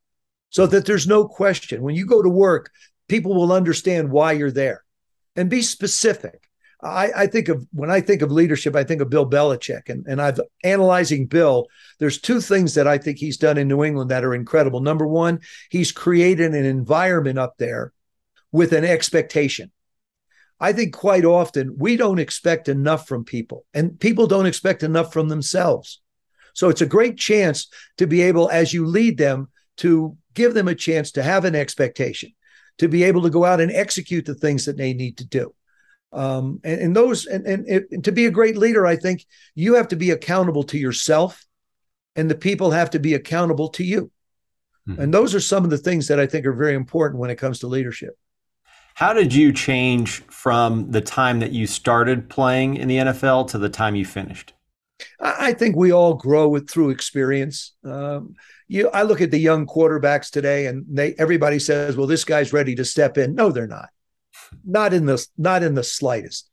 So 0.50 0.66
that 0.66 0.86
there's 0.86 1.08
no 1.08 1.26
question. 1.26 1.82
When 1.82 1.96
you 1.96 2.06
go 2.06 2.22
to 2.22 2.28
work, 2.28 2.70
people 3.08 3.34
will 3.34 3.52
understand 3.52 4.10
why 4.10 4.32
you're 4.32 4.52
there. 4.52 4.84
And 5.34 5.50
be 5.50 5.62
specific. 5.62 6.48
I, 6.80 7.10
I, 7.16 7.26
think 7.26 7.48
of 7.48 7.66
when 7.72 7.90
I 7.90 8.00
think 8.00 8.20
of 8.22 8.30
leadership, 8.30 8.76
I 8.76 8.84
think 8.84 9.00
of 9.00 9.08
Bill 9.08 9.28
Belichick, 9.28 9.88
and 9.88 10.06
and 10.06 10.20
I've 10.20 10.38
analyzing 10.62 11.26
Bill. 11.26 11.66
There's 11.98 12.20
two 12.20 12.40
things 12.40 12.74
that 12.74 12.86
I 12.86 12.98
think 12.98 13.18
he's 13.18 13.38
done 13.38 13.56
in 13.56 13.68
New 13.68 13.82
England 13.84 14.10
that 14.10 14.24
are 14.24 14.34
incredible. 14.34 14.80
Number 14.80 15.06
one, 15.06 15.40
he's 15.70 15.92
created 15.92 16.54
an 16.54 16.64
environment 16.66 17.38
up 17.38 17.54
there 17.56 17.92
with 18.52 18.72
an 18.72 18.84
expectation. 18.84 19.72
I 20.64 20.72
think 20.72 20.94
quite 20.94 21.26
often 21.26 21.76
we 21.78 21.98
don't 21.98 22.18
expect 22.18 22.68
enough 22.68 23.06
from 23.06 23.24
people, 23.24 23.66
and 23.74 24.00
people 24.00 24.26
don't 24.26 24.46
expect 24.46 24.82
enough 24.82 25.12
from 25.12 25.28
themselves. 25.28 26.00
So 26.54 26.70
it's 26.70 26.80
a 26.80 26.86
great 26.96 27.18
chance 27.18 27.68
to 27.98 28.06
be 28.06 28.22
able, 28.22 28.48
as 28.48 28.72
you 28.72 28.86
lead 28.86 29.18
them, 29.18 29.48
to 29.76 30.16
give 30.32 30.54
them 30.54 30.68
a 30.68 30.74
chance 30.74 31.12
to 31.12 31.22
have 31.22 31.44
an 31.44 31.54
expectation, 31.54 32.30
to 32.78 32.88
be 32.88 33.04
able 33.04 33.22
to 33.22 33.30
go 33.30 33.44
out 33.44 33.60
and 33.60 33.70
execute 33.70 34.24
the 34.24 34.34
things 34.34 34.64
that 34.64 34.78
they 34.78 34.94
need 34.94 35.18
to 35.18 35.26
do. 35.26 35.54
Um, 36.12 36.60
and, 36.64 36.80
and 36.80 36.96
those 36.96 37.26
and, 37.26 37.46
and, 37.46 37.68
and 37.68 38.04
to 38.04 38.12
be 38.12 38.24
a 38.24 38.30
great 38.30 38.56
leader, 38.56 38.86
I 38.86 38.96
think 38.96 39.26
you 39.54 39.74
have 39.74 39.88
to 39.88 39.96
be 39.96 40.12
accountable 40.12 40.64
to 40.64 40.78
yourself, 40.78 41.44
and 42.16 42.30
the 42.30 42.42
people 42.48 42.70
have 42.70 42.90
to 42.90 42.98
be 42.98 43.12
accountable 43.12 43.68
to 43.68 43.84
you. 43.84 44.10
Mm-hmm. 44.88 45.02
And 45.02 45.12
those 45.12 45.34
are 45.34 45.40
some 45.40 45.64
of 45.64 45.70
the 45.70 45.84
things 45.86 46.08
that 46.08 46.20
I 46.20 46.26
think 46.26 46.46
are 46.46 46.56
very 46.64 46.74
important 46.74 47.20
when 47.20 47.30
it 47.30 47.40
comes 47.40 47.58
to 47.58 47.66
leadership. 47.66 48.16
How 48.94 49.12
did 49.12 49.34
you 49.34 49.52
change 49.52 50.22
from 50.30 50.90
the 50.90 51.00
time 51.00 51.40
that 51.40 51.52
you 51.52 51.66
started 51.66 52.30
playing 52.30 52.76
in 52.76 52.88
the 52.88 52.98
NFL 52.98 53.48
to 53.48 53.58
the 53.58 53.68
time 53.68 53.96
you 53.96 54.04
finished? 54.04 54.52
I 55.20 55.52
think 55.52 55.74
we 55.74 55.92
all 55.92 56.14
grow 56.14 56.48
with 56.48 56.70
through 56.70 56.90
experience. 56.90 57.74
Um, 57.84 58.34
you, 58.68 58.88
I 58.90 59.02
look 59.02 59.20
at 59.20 59.32
the 59.32 59.38
young 59.38 59.66
quarterbacks 59.66 60.30
today, 60.30 60.66
and 60.66 60.84
they 60.88 61.14
everybody 61.18 61.58
says, 61.58 61.96
"Well, 61.96 62.06
this 62.06 62.24
guy's 62.24 62.52
ready 62.52 62.76
to 62.76 62.84
step 62.84 63.18
in." 63.18 63.34
No, 63.34 63.50
they're 63.50 63.66
not 63.66 63.88
not 64.64 64.94
in 64.94 65.06
the 65.06 65.24
not 65.36 65.62
in 65.62 65.74
the 65.74 65.82
slightest. 65.82 66.50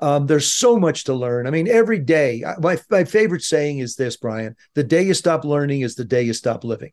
Um, 0.00 0.26
there's 0.26 0.52
so 0.52 0.76
much 0.76 1.04
to 1.04 1.14
learn. 1.14 1.46
I 1.46 1.50
mean, 1.50 1.68
every 1.68 1.98
day. 1.98 2.42
My 2.60 2.78
my 2.90 3.04
favorite 3.04 3.42
saying 3.42 3.78
is 3.78 3.96
this, 3.96 4.16
Brian: 4.16 4.56
"The 4.74 4.84
day 4.84 5.02
you 5.02 5.14
stop 5.14 5.44
learning 5.44 5.82
is 5.82 5.94
the 5.94 6.04
day 6.04 6.22
you 6.22 6.32
stop 6.32 6.64
living," 6.64 6.92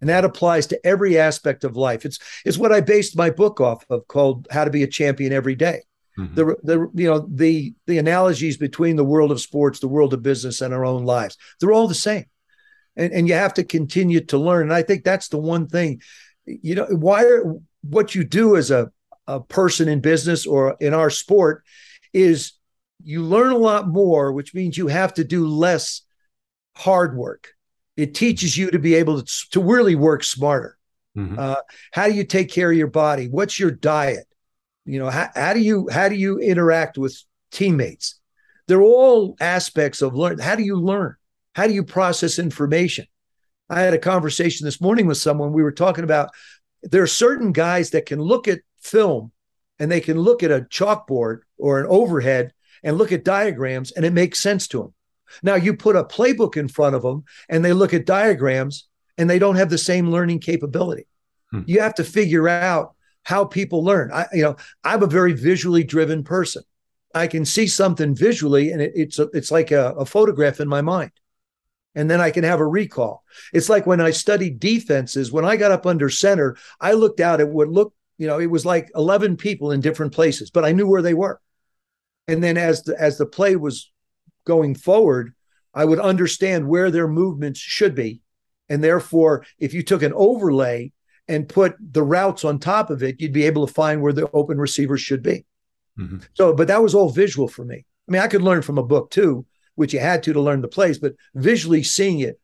and 0.00 0.08
that 0.08 0.24
applies 0.24 0.66
to 0.68 0.86
every 0.86 1.18
aspect 1.18 1.64
of 1.64 1.76
life. 1.76 2.04
It's 2.04 2.18
it's 2.44 2.58
what 2.58 2.72
I 2.72 2.80
based 2.80 3.16
my 3.16 3.30
book 3.30 3.60
off 3.60 3.84
of, 3.90 4.06
called 4.08 4.48
"How 4.50 4.64
to 4.64 4.70
Be 4.70 4.82
a 4.82 4.86
Champion 4.86 5.32
Every 5.32 5.54
Day." 5.54 5.80
Mm-hmm. 6.18 6.34
The 6.34 6.56
the 6.62 6.90
you 6.94 7.08
know 7.08 7.26
the 7.30 7.74
the 7.86 7.98
analogies 7.98 8.56
between 8.56 8.96
the 8.96 9.04
world 9.04 9.30
of 9.30 9.40
sports, 9.40 9.80
the 9.80 9.88
world 9.88 10.14
of 10.14 10.22
business, 10.22 10.60
and 10.60 10.74
our 10.74 10.84
own 10.84 11.04
lives, 11.04 11.36
they're 11.58 11.72
all 11.72 11.88
the 11.88 11.94
same, 11.94 12.26
and 12.96 13.12
and 13.12 13.28
you 13.28 13.34
have 13.34 13.54
to 13.54 13.64
continue 13.64 14.20
to 14.26 14.38
learn. 14.38 14.62
And 14.62 14.74
I 14.74 14.82
think 14.82 15.04
that's 15.04 15.28
the 15.28 15.38
one 15.38 15.66
thing, 15.66 16.00
you 16.46 16.74
know, 16.74 16.86
why 16.86 17.24
what 17.82 18.14
you 18.14 18.24
do 18.24 18.56
as 18.56 18.70
a 18.70 18.90
a 19.26 19.40
person 19.40 19.88
in 19.88 20.00
business 20.00 20.46
or 20.46 20.76
in 20.80 20.92
our 20.92 21.10
sport 21.10 21.64
is 22.12 22.54
you 23.02 23.22
learn 23.22 23.52
a 23.52 23.58
lot 23.58 23.88
more, 23.88 24.32
which 24.32 24.54
means 24.54 24.76
you 24.76 24.88
have 24.88 25.14
to 25.14 25.24
do 25.24 25.46
less 25.46 26.02
hard 26.76 27.16
work. 27.16 27.54
It 27.96 28.14
teaches 28.14 28.56
you 28.56 28.70
to 28.70 28.78
be 28.78 28.94
able 28.94 29.22
to, 29.22 29.48
to 29.50 29.62
really 29.62 29.94
work 29.94 30.24
smarter. 30.24 30.76
Mm-hmm. 31.16 31.38
Uh, 31.38 31.56
how 31.92 32.06
do 32.06 32.14
you 32.14 32.24
take 32.24 32.50
care 32.50 32.70
of 32.70 32.76
your 32.76 32.86
body? 32.86 33.28
What's 33.28 33.58
your 33.58 33.70
diet? 33.70 34.26
You 34.84 35.00
know, 35.00 35.10
how, 35.10 35.28
how 35.34 35.52
do 35.52 35.60
you 35.60 35.88
how 35.90 36.08
do 36.08 36.14
you 36.14 36.38
interact 36.38 36.98
with 36.98 37.20
teammates? 37.50 38.18
They're 38.68 38.82
all 38.82 39.36
aspects 39.40 40.02
of 40.02 40.14
learn. 40.14 40.38
How 40.38 40.54
do 40.54 40.62
you 40.62 40.76
learn? 40.76 41.16
How 41.54 41.66
do 41.66 41.74
you 41.74 41.84
process 41.84 42.38
information? 42.38 43.06
I 43.68 43.80
had 43.80 43.94
a 43.94 43.98
conversation 43.98 44.64
this 44.64 44.80
morning 44.80 45.06
with 45.06 45.18
someone. 45.18 45.52
We 45.52 45.62
were 45.62 45.72
talking 45.72 46.04
about 46.04 46.30
there 46.82 47.02
are 47.02 47.08
certain 47.08 47.52
guys 47.52 47.90
that 47.90 48.06
can 48.06 48.20
look 48.20 48.48
at 48.48 48.60
film 48.80 49.32
and 49.78 49.90
they 49.90 50.00
can 50.00 50.18
look 50.18 50.42
at 50.42 50.50
a 50.50 50.62
chalkboard 50.62 51.40
or 51.58 51.80
an 51.80 51.86
overhead 51.88 52.52
and 52.82 52.96
look 52.96 53.12
at 53.12 53.24
diagrams 53.24 53.92
and 53.92 54.04
it 54.04 54.12
makes 54.12 54.40
sense 54.40 54.66
to 54.68 54.78
them. 54.78 54.94
Now 55.42 55.54
you 55.54 55.74
put 55.74 55.96
a 55.96 56.04
playbook 56.04 56.56
in 56.56 56.68
front 56.68 56.96
of 56.96 57.02
them 57.02 57.24
and 57.48 57.64
they 57.64 57.72
look 57.72 57.94
at 57.94 58.06
diagrams 58.06 58.88
and 59.18 59.28
they 59.28 59.38
don't 59.38 59.56
have 59.56 59.70
the 59.70 59.78
same 59.78 60.10
learning 60.10 60.40
capability. 60.40 61.06
Hmm. 61.50 61.62
You 61.66 61.80
have 61.80 61.94
to 61.96 62.04
figure 62.04 62.48
out 62.48 62.94
how 63.22 63.44
people 63.44 63.84
learn. 63.84 64.10
I, 64.12 64.26
you 64.32 64.42
know, 64.42 64.56
I'm 64.84 65.02
a 65.02 65.06
very 65.06 65.32
visually 65.32 65.84
driven 65.84 66.24
person. 66.24 66.62
I 67.14 67.26
can 67.26 67.44
see 67.44 67.66
something 67.66 68.14
visually 68.14 68.70
and 68.70 68.80
it, 68.80 68.92
it's 68.94 69.18
a, 69.18 69.28
it's 69.32 69.50
like 69.50 69.70
a, 69.70 69.92
a 69.92 70.04
photograph 70.04 70.60
in 70.60 70.68
my 70.68 70.80
mind. 70.80 71.12
And 71.94 72.08
then 72.08 72.20
I 72.20 72.30
can 72.30 72.44
have 72.44 72.60
a 72.60 72.66
recall. 72.66 73.24
It's 73.52 73.68
like 73.68 73.84
when 73.84 74.00
I 74.00 74.12
studied 74.12 74.60
defenses, 74.60 75.32
when 75.32 75.44
I 75.44 75.56
got 75.56 75.72
up 75.72 75.86
under 75.86 76.08
center, 76.08 76.56
I 76.80 76.92
looked 76.92 77.20
out 77.20 77.40
at 77.40 77.48
what 77.48 77.68
looked, 77.68 77.96
you 78.16 78.28
know, 78.28 78.38
it 78.38 78.46
was 78.46 78.64
like 78.64 78.90
11 78.94 79.36
people 79.36 79.72
in 79.72 79.80
different 79.80 80.12
places, 80.12 80.50
but 80.50 80.64
I 80.64 80.72
knew 80.72 80.86
where 80.86 81.02
they 81.02 81.14
were. 81.14 81.40
And 82.28 82.44
then 82.44 82.56
as 82.56 82.84
the 82.84 83.00
as 83.00 83.18
the 83.18 83.26
play 83.26 83.56
was 83.56 83.90
going 84.50 84.74
forward, 84.74 85.32
I 85.72 85.84
would 85.84 86.00
understand 86.00 86.66
where 86.66 86.90
their 86.90 87.06
movements 87.06 87.60
should 87.60 87.94
be. 87.94 88.20
And 88.68 88.82
therefore, 88.82 89.44
if 89.58 89.72
you 89.74 89.82
took 89.84 90.02
an 90.02 90.12
overlay 90.12 90.90
and 91.28 91.48
put 91.48 91.76
the 91.78 92.02
routes 92.02 92.44
on 92.44 92.58
top 92.58 92.90
of 92.90 93.02
it, 93.04 93.20
you'd 93.20 93.32
be 93.40 93.46
able 93.46 93.64
to 93.64 93.72
find 93.72 94.02
where 94.02 94.12
the 94.12 94.28
open 94.32 94.58
receivers 94.58 95.00
should 95.00 95.22
be. 95.22 95.44
Mm-hmm. 95.96 96.18
So, 96.34 96.52
but 96.52 96.66
that 96.66 96.82
was 96.82 96.94
all 96.94 97.10
visual 97.10 97.46
for 97.46 97.64
me. 97.64 97.78
I 98.08 98.08
mean, 98.10 98.22
I 98.22 98.26
could 98.26 98.42
learn 98.42 98.62
from 98.62 98.78
a 98.78 98.90
book 98.94 99.12
too, 99.12 99.46
which 99.76 99.94
you 99.94 100.00
had 100.00 100.22
to 100.24 100.32
to 100.32 100.40
learn 100.40 100.62
the 100.62 100.76
plays, 100.76 100.98
but 100.98 101.14
visually 101.34 101.84
seeing 101.84 102.18
it, 102.20 102.40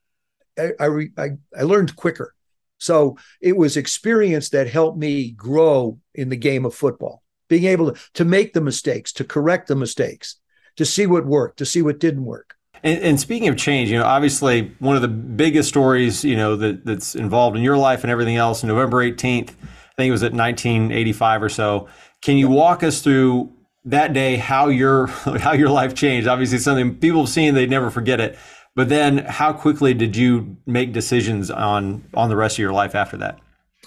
I, 0.56 0.70
I, 0.78 0.88
I, 1.18 1.28
I 1.58 1.62
learned 1.62 1.96
quicker. 1.96 2.34
So 2.78 3.16
it 3.40 3.56
was 3.56 3.76
experience 3.76 4.50
that 4.50 4.68
helped 4.68 4.98
me 4.98 5.32
grow 5.32 5.98
in 6.14 6.28
the 6.28 6.42
game 6.48 6.64
of 6.64 6.74
football, 6.74 7.22
being 7.48 7.64
able 7.64 7.86
to, 7.90 8.00
to 8.14 8.24
make 8.24 8.52
the 8.52 8.60
mistakes, 8.60 9.12
to 9.14 9.24
correct 9.24 9.66
the 9.66 9.76
mistakes, 9.76 10.38
to 10.76 10.84
see 10.84 11.06
what 11.06 11.26
worked, 11.26 11.58
to 11.58 11.66
see 11.66 11.82
what 11.82 11.98
didn't 11.98 12.24
work. 12.24 12.54
And, 12.82 13.02
and, 13.02 13.20
speaking 13.20 13.48
of 13.48 13.56
change, 13.56 13.90
you 13.90 13.98
know, 13.98 14.04
obviously 14.04 14.74
one 14.78 14.96
of 14.96 15.02
the 15.02 15.08
biggest 15.08 15.68
stories, 15.68 16.24
you 16.24 16.36
know, 16.36 16.56
that, 16.56 16.84
that's 16.84 17.14
involved 17.14 17.56
in 17.56 17.62
your 17.62 17.78
life 17.78 18.04
and 18.04 18.10
everything 18.10 18.36
else, 18.36 18.62
November 18.62 18.98
18th, 18.98 19.50
I 19.50 20.02
think 20.02 20.08
it 20.08 20.12
was 20.12 20.22
at 20.22 20.32
1985 20.32 21.42
or 21.42 21.48
so. 21.48 21.88
Can 22.20 22.36
you 22.36 22.48
walk 22.48 22.82
us 22.82 23.00
through 23.00 23.50
that 23.86 24.12
day 24.12 24.36
how 24.36 24.68
your 24.68 25.06
how 25.40 25.52
your 25.52 25.70
life 25.70 25.94
changed? 25.94 26.28
Obviously, 26.28 26.58
something 26.58 26.94
people 26.96 27.22
have 27.22 27.30
seen 27.30 27.54
they'd 27.54 27.70
never 27.70 27.90
forget 27.90 28.20
it. 28.20 28.38
But 28.74 28.90
then, 28.90 29.18
how 29.18 29.54
quickly 29.54 29.94
did 29.94 30.14
you 30.14 30.58
make 30.66 30.92
decisions 30.92 31.50
on 31.50 32.04
on 32.12 32.28
the 32.28 32.36
rest 32.36 32.56
of 32.56 32.58
your 32.58 32.72
life 32.72 32.94
after 32.94 33.16
that? 33.16 33.38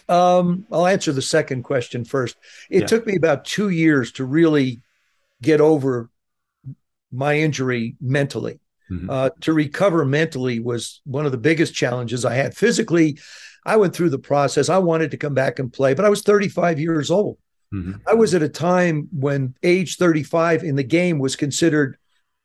Um, 0.08 0.66
I'll 0.72 0.88
answer 0.88 1.12
the 1.12 1.22
second 1.22 1.62
question 1.62 2.04
first. 2.04 2.38
It 2.72 2.82
yeah. 2.82 2.88
took 2.88 3.06
me 3.06 3.16
about 3.16 3.46
two 3.46 3.70
years 3.70 4.12
to 4.14 4.26
really 4.26 4.82
get 5.42 5.62
over 5.62 6.10
my 7.12 7.38
injury 7.38 7.96
mentally. 8.02 8.60
Mm-hmm. 8.92 9.10
Uh, 9.10 9.30
to 9.42 9.54
recover 9.54 10.04
mentally 10.04 10.60
was 10.60 11.02
one 11.06 11.26
of 11.26 11.32
the 11.32 11.38
biggest 11.38 11.76
challenges 11.76 12.26
I 12.26 12.34
had. 12.34 12.56
Physically, 12.56 13.20
I 13.66 13.78
went 13.78 13.96
through 13.96 14.10
the 14.10 14.20
process. 14.20 14.68
I 14.68 14.80
wanted 14.80 15.12
to 15.12 15.18
come 15.18 15.34
back 15.34 15.60
and 15.60 15.72
play, 15.72 15.94
but 15.94 16.06
I 16.06 16.10
was 16.10 16.24
35 16.24 16.80
years 16.80 17.12
old. 17.12 17.38
Mm-hmm. 17.74 17.94
I 18.08 18.16
was 18.16 18.34
at 18.34 18.42
a 18.42 18.50
time 18.50 19.08
when 19.12 19.54
age 19.62 19.98
35 19.98 20.64
in 20.64 20.76
the 20.76 20.84
game 20.84 21.20
was 21.20 21.36
considered 21.36 21.98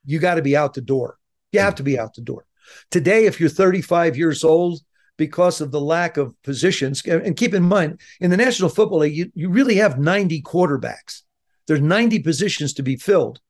you 0.05 0.19
got 0.19 0.35
to 0.35 0.43
be 0.43 0.57
out 0.57 0.75
the 0.75 0.83
door. 0.83 1.19
You 1.53 1.61
have 1.61 1.71
mm-hmm. 1.71 1.77
to 1.79 1.83
be 1.83 1.99
out 1.99 2.15
the 2.15 2.21
door. 2.21 2.45
Today, 2.91 3.25
if 3.25 3.41
you're 3.41 3.49
35 3.49 4.17
years 4.17 4.45
old, 4.45 4.81
because 5.17 5.61
of 5.61 5.71
the 5.71 5.81
lack 5.81 6.17
of 6.17 6.35
positions, 6.43 7.03
and 7.07 7.37
keep 7.37 7.55
in 7.55 7.63
mind, 7.63 8.01
in 8.21 8.31
the 8.31 8.37
National 8.37 8.69
Football 8.69 9.01
League, 9.01 9.17
you, 9.17 9.33
you 9.35 9.49
really 9.49 9.77
have 9.77 9.99
90 9.99 10.43
quarterbacks. 10.43 11.23
There's 11.67 11.81
90 11.81 12.19
positions 12.21 12.75
to 12.75 12.83
be 12.83 12.97
filled. 12.97 13.41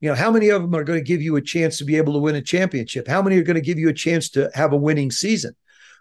You 0.00 0.08
know, 0.08 0.14
how 0.14 0.30
many 0.30 0.48
of 0.48 0.62
them 0.62 0.74
are 0.74 0.84
going 0.84 0.98
to 0.98 1.04
give 1.04 1.20
you 1.20 1.36
a 1.36 1.42
chance 1.42 1.78
to 1.78 1.84
be 1.84 1.96
able 1.96 2.14
to 2.14 2.18
win 2.18 2.34
a 2.34 2.42
championship? 2.42 3.06
How 3.06 3.20
many 3.20 3.38
are 3.38 3.42
going 3.42 3.56
to 3.56 3.60
give 3.60 3.78
you 3.78 3.88
a 3.88 3.94
chance 3.94 4.30
to 4.30 4.50
have 4.54 4.72
a 4.72 4.76
winning 4.76 5.10
season? 5.10 5.54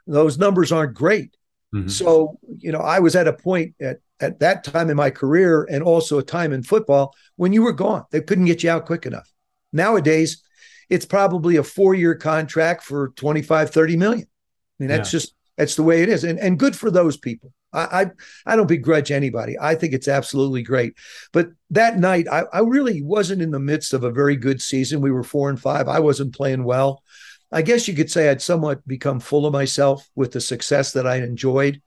Those 0.07 0.37
numbers 0.37 0.71
aren't 0.71 0.93
great. 0.93 1.35
Mm-hmm. 1.73 1.89
So, 1.89 2.39
you 2.57 2.71
know, 2.71 2.79
I 2.79 2.99
was 2.99 3.15
at 3.15 3.27
a 3.27 3.33
point 3.33 3.75
at, 3.81 3.99
at 4.19 4.39
that 4.39 4.63
time 4.63 4.89
in 4.89 4.95
my 4.95 5.09
career 5.09 5.67
and 5.69 5.83
also 5.83 6.17
a 6.17 6.23
time 6.23 6.53
in 6.53 6.63
football 6.63 7.13
when 7.35 7.53
you 7.53 7.61
were 7.61 7.73
gone. 7.73 8.05
They 8.11 8.21
couldn't 8.21 8.45
get 8.45 8.63
you 8.63 8.69
out 8.71 8.85
quick 8.85 9.05
enough. 9.05 9.31
Nowadays, 9.71 10.41
it's 10.89 11.05
probably 11.05 11.57
a 11.57 11.63
four 11.63 11.93
year 11.93 12.15
contract 12.15 12.83
for 12.83 13.09
25, 13.09 13.69
30 13.69 13.97
million. 13.97 14.23
I 14.23 14.83
mean, 14.83 14.89
that's 14.89 15.13
yeah. 15.13 15.19
just, 15.19 15.35
that's 15.57 15.75
the 15.75 15.83
way 15.83 16.01
it 16.01 16.09
is. 16.09 16.23
And, 16.23 16.39
and 16.39 16.57
good 16.57 16.75
for 16.75 16.89
those 16.89 17.17
people. 17.17 17.53
I, 17.71 18.01
I, 18.01 18.05
I 18.45 18.55
don't 18.55 18.67
begrudge 18.67 19.11
anybody. 19.11 19.55
I 19.59 19.75
think 19.75 19.93
it's 19.93 20.07
absolutely 20.07 20.63
great. 20.63 20.95
But 21.31 21.49
that 21.71 21.97
night, 21.97 22.27
I, 22.31 22.43
I 22.51 22.59
really 22.59 23.01
wasn't 23.01 23.41
in 23.41 23.51
the 23.51 23.59
midst 23.59 23.93
of 23.93 24.03
a 24.03 24.11
very 24.11 24.35
good 24.35 24.61
season. 24.61 25.01
We 25.01 25.11
were 25.11 25.23
four 25.23 25.49
and 25.49 25.59
five. 25.59 25.87
I 25.87 25.99
wasn't 25.99 26.35
playing 26.35 26.63
well. 26.63 27.03
I 27.51 27.61
guess 27.61 27.87
you 27.87 27.95
could 27.95 28.11
say 28.11 28.29
I'd 28.29 28.41
somewhat 28.41 28.87
become 28.87 29.19
full 29.19 29.45
of 29.45 29.53
myself 29.53 30.07
with 30.15 30.31
the 30.31 30.41
success 30.41 30.93
that 30.93 31.07
I 31.07 31.17
enjoyed. 31.17 31.81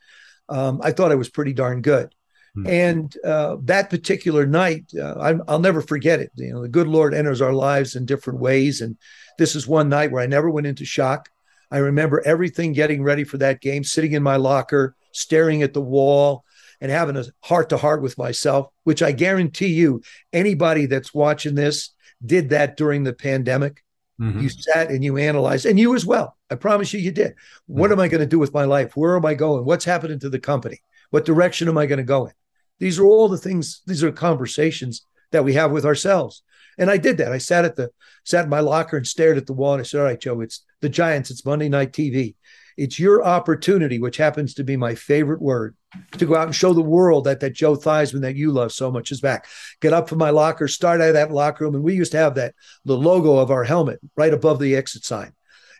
Um, 0.48 0.80
I 0.82 0.92
thought 0.92 1.12
I 1.12 1.16
was 1.16 1.30
pretty 1.30 1.52
darn 1.52 1.82
good. 1.82 2.14
Mm-hmm. 2.56 2.68
And 2.68 3.16
uh, 3.24 3.56
that 3.62 3.88
particular 3.88 4.44
night, 4.44 4.92
uh, 4.98 5.14
I, 5.14 5.32
will 5.32 5.58
never 5.60 5.80
forget 5.80 6.20
it. 6.20 6.30
You 6.34 6.52
know, 6.52 6.62
the 6.62 6.68
good 6.68 6.88
Lord 6.88 7.14
enters 7.14 7.40
our 7.40 7.54
lives 7.54 7.96
in 7.96 8.04
different 8.04 8.40
ways, 8.40 8.82
and 8.82 8.96
this 9.38 9.56
is 9.56 9.66
one 9.66 9.88
night 9.88 10.10
where 10.12 10.22
I 10.22 10.26
never 10.26 10.50
went 10.50 10.66
into 10.66 10.84
shock. 10.84 11.30
I 11.70 11.78
remember 11.78 12.22
everything 12.26 12.74
getting 12.74 13.02
ready 13.02 13.24
for 13.24 13.38
that 13.38 13.62
game, 13.62 13.84
sitting 13.84 14.12
in 14.12 14.22
my 14.22 14.36
locker, 14.36 14.94
staring 15.12 15.62
at 15.62 15.72
the 15.72 15.80
wall, 15.80 16.44
and 16.80 16.90
having 16.90 17.16
a 17.16 17.24
heart 17.40 17.68
to 17.68 17.76
heart 17.76 18.02
with 18.02 18.18
myself, 18.18 18.66
which 18.82 19.02
I 19.02 19.12
guarantee 19.12 19.68
you, 19.68 20.02
anybody 20.32 20.86
that's 20.86 21.14
watching 21.14 21.54
this 21.54 21.90
did 22.24 22.50
that 22.50 22.76
during 22.76 23.04
the 23.04 23.12
pandemic. 23.12 23.84
Mm-hmm. 24.20 24.40
You 24.40 24.48
sat 24.48 24.90
and 24.90 25.04
you 25.04 25.16
analyzed, 25.16 25.64
and 25.64 25.78
you 25.78 25.94
as 25.94 26.04
well. 26.04 26.36
I 26.50 26.56
promise 26.56 26.92
you, 26.92 27.00
you 27.00 27.12
did. 27.12 27.34
What 27.66 27.90
mm-hmm. 27.90 28.00
am 28.00 28.04
I 28.04 28.08
going 28.08 28.20
to 28.20 28.26
do 28.26 28.38
with 28.38 28.52
my 28.52 28.64
life? 28.64 28.96
Where 28.96 29.16
am 29.16 29.24
I 29.24 29.34
going? 29.34 29.64
What's 29.64 29.84
happening 29.84 30.18
to 30.20 30.28
the 30.28 30.40
company? 30.40 30.82
What 31.10 31.24
direction 31.24 31.68
am 31.68 31.78
I 31.78 31.86
going 31.86 31.98
to 31.98 32.04
go 32.04 32.26
in? 32.26 32.32
These 32.80 32.98
are 32.98 33.06
all 33.06 33.28
the 33.28 33.38
things, 33.38 33.80
these 33.86 34.02
are 34.02 34.10
conversations 34.10 35.06
that 35.30 35.44
we 35.44 35.54
have 35.54 35.70
with 35.70 35.86
ourselves. 35.86 36.42
And 36.78 36.90
I 36.90 36.96
did 36.96 37.18
that. 37.18 37.32
I 37.32 37.38
sat 37.38 37.64
at 37.64 37.76
the 37.76 37.90
sat 38.24 38.44
in 38.44 38.50
my 38.50 38.60
locker 38.60 38.96
and 38.96 39.06
stared 39.06 39.36
at 39.36 39.46
the 39.46 39.52
wall 39.52 39.74
and 39.74 39.80
I 39.80 39.84
said, 39.84 40.00
All 40.00 40.04
right, 40.04 40.20
Joe, 40.20 40.40
it's 40.40 40.64
the 40.80 40.88
Giants, 40.88 41.30
it's 41.30 41.44
Monday 41.44 41.68
night 41.68 41.92
TV. 41.92 42.34
It's 42.76 42.98
your 42.98 43.24
opportunity, 43.24 43.98
which 43.98 44.16
happens 44.16 44.54
to 44.54 44.64
be 44.64 44.76
my 44.76 44.94
favorite 44.94 45.42
word, 45.42 45.76
to 46.12 46.26
go 46.26 46.34
out 46.34 46.46
and 46.46 46.54
show 46.54 46.72
the 46.72 46.80
world 46.80 47.24
that 47.24 47.40
that 47.40 47.54
Joe 47.54 47.76
Theismann 47.76 48.22
that 48.22 48.36
you 48.36 48.50
love 48.50 48.72
so 48.72 48.90
much 48.90 49.12
is 49.12 49.20
back. 49.20 49.46
Get 49.80 49.92
up 49.92 50.08
from 50.08 50.18
my 50.18 50.30
locker, 50.30 50.68
start 50.68 51.00
out 51.00 51.08
of 51.08 51.14
that 51.14 51.30
locker 51.30 51.64
room, 51.64 51.74
and 51.74 51.84
we 51.84 51.94
used 51.94 52.12
to 52.12 52.18
have 52.18 52.34
that 52.36 52.54
the 52.84 52.96
logo 52.96 53.38
of 53.38 53.50
our 53.50 53.64
helmet 53.64 54.00
right 54.16 54.32
above 54.32 54.58
the 54.58 54.76
exit 54.76 55.04
sign. 55.04 55.32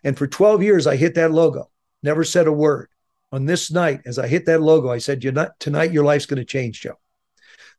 And 0.03 0.17
for 0.17 0.27
12 0.27 0.61
years, 0.61 0.85
I 0.85 0.95
hit 0.95 1.15
that 1.15 1.31
logo, 1.31 1.69
never 2.01 2.23
said 2.23 2.47
a 2.47 2.51
word. 2.51 2.89
On 3.31 3.45
this 3.45 3.71
night, 3.71 4.01
as 4.05 4.19
I 4.19 4.27
hit 4.27 4.45
that 4.45 4.61
logo, 4.61 4.91
I 4.91 4.99
said, 4.99 5.23
"You're 5.23 5.33
not 5.33 5.59
tonight. 5.59 5.91
Your 5.91 6.03
life's 6.03 6.27
going 6.27 6.37
to 6.37 6.45
change, 6.45 6.81
Joe." 6.81 6.99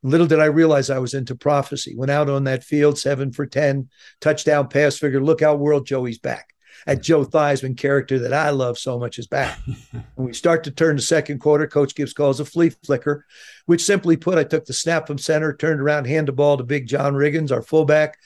Little 0.02 0.26
did 0.26 0.40
I 0.40 0.46
realize 0.46 0.90
I 0.90 0.98
was 0.98 1.14
into 1.14 1.36
prophecy. 1.36 1.94
Went 1.96 2.10
out 2.10 2.28
on 2.28 2.44
that 2.44 2.64
field, 2.64 2.98
seven 2.98 3.32
for 3.32 3.46
10, 3.46 3.88
touchdown 4.20 4.68
pass, 4.68 4.98
figure, 4.98 5.22
look 5.22 5.40
out, 5.42 5.60
world, 5.60 5.86
Joey's 5.86 6.18
back 6.18 6.53
at 6.86 7.02
Joe 7.02 7.24
Theismann 7.24 7.76
character 7.76 8.18
that 8.20 8.32
I 8.32 8.50
love 8.50 8.78
so 8.78 8.98
much 8.98 9.18
is 9.18 9.26
back. 9.26 9.58
when 10.14 10.26
we 10.28 10.32
start 10.32 10.64
to 10.64 10.70
turn 10.70 10.96
the 10.96 11.02
second 11.02 11.38
quarter, 11.38 11.66
Coach 11.66 11.94
Gibbs 11.94 12.12
calls 12.12 12.40
a 12.40 12.44
flea 12.44 12.70
flicker, 12.70 13.24
which 13.66 13.84
simply 13.84 14.16
put, 14.16 14.38
I 14.38 14.44
took 14.44 14.64
the 14.64 14.72
snap 14.72 15.06
from 15.06 15.18
center, 15.18 15.54
turned 15.54 15.80
around, 15.80 16.06
hand 16.06 16.28
the 16.28 16.32
ball 16.32 16.56
to 16.56 16.64
big 16.64 16.86
John 16.86 17.14
Riggins, 17.14 17.52
our 17.52 17.62
fullback. 17.62 18.18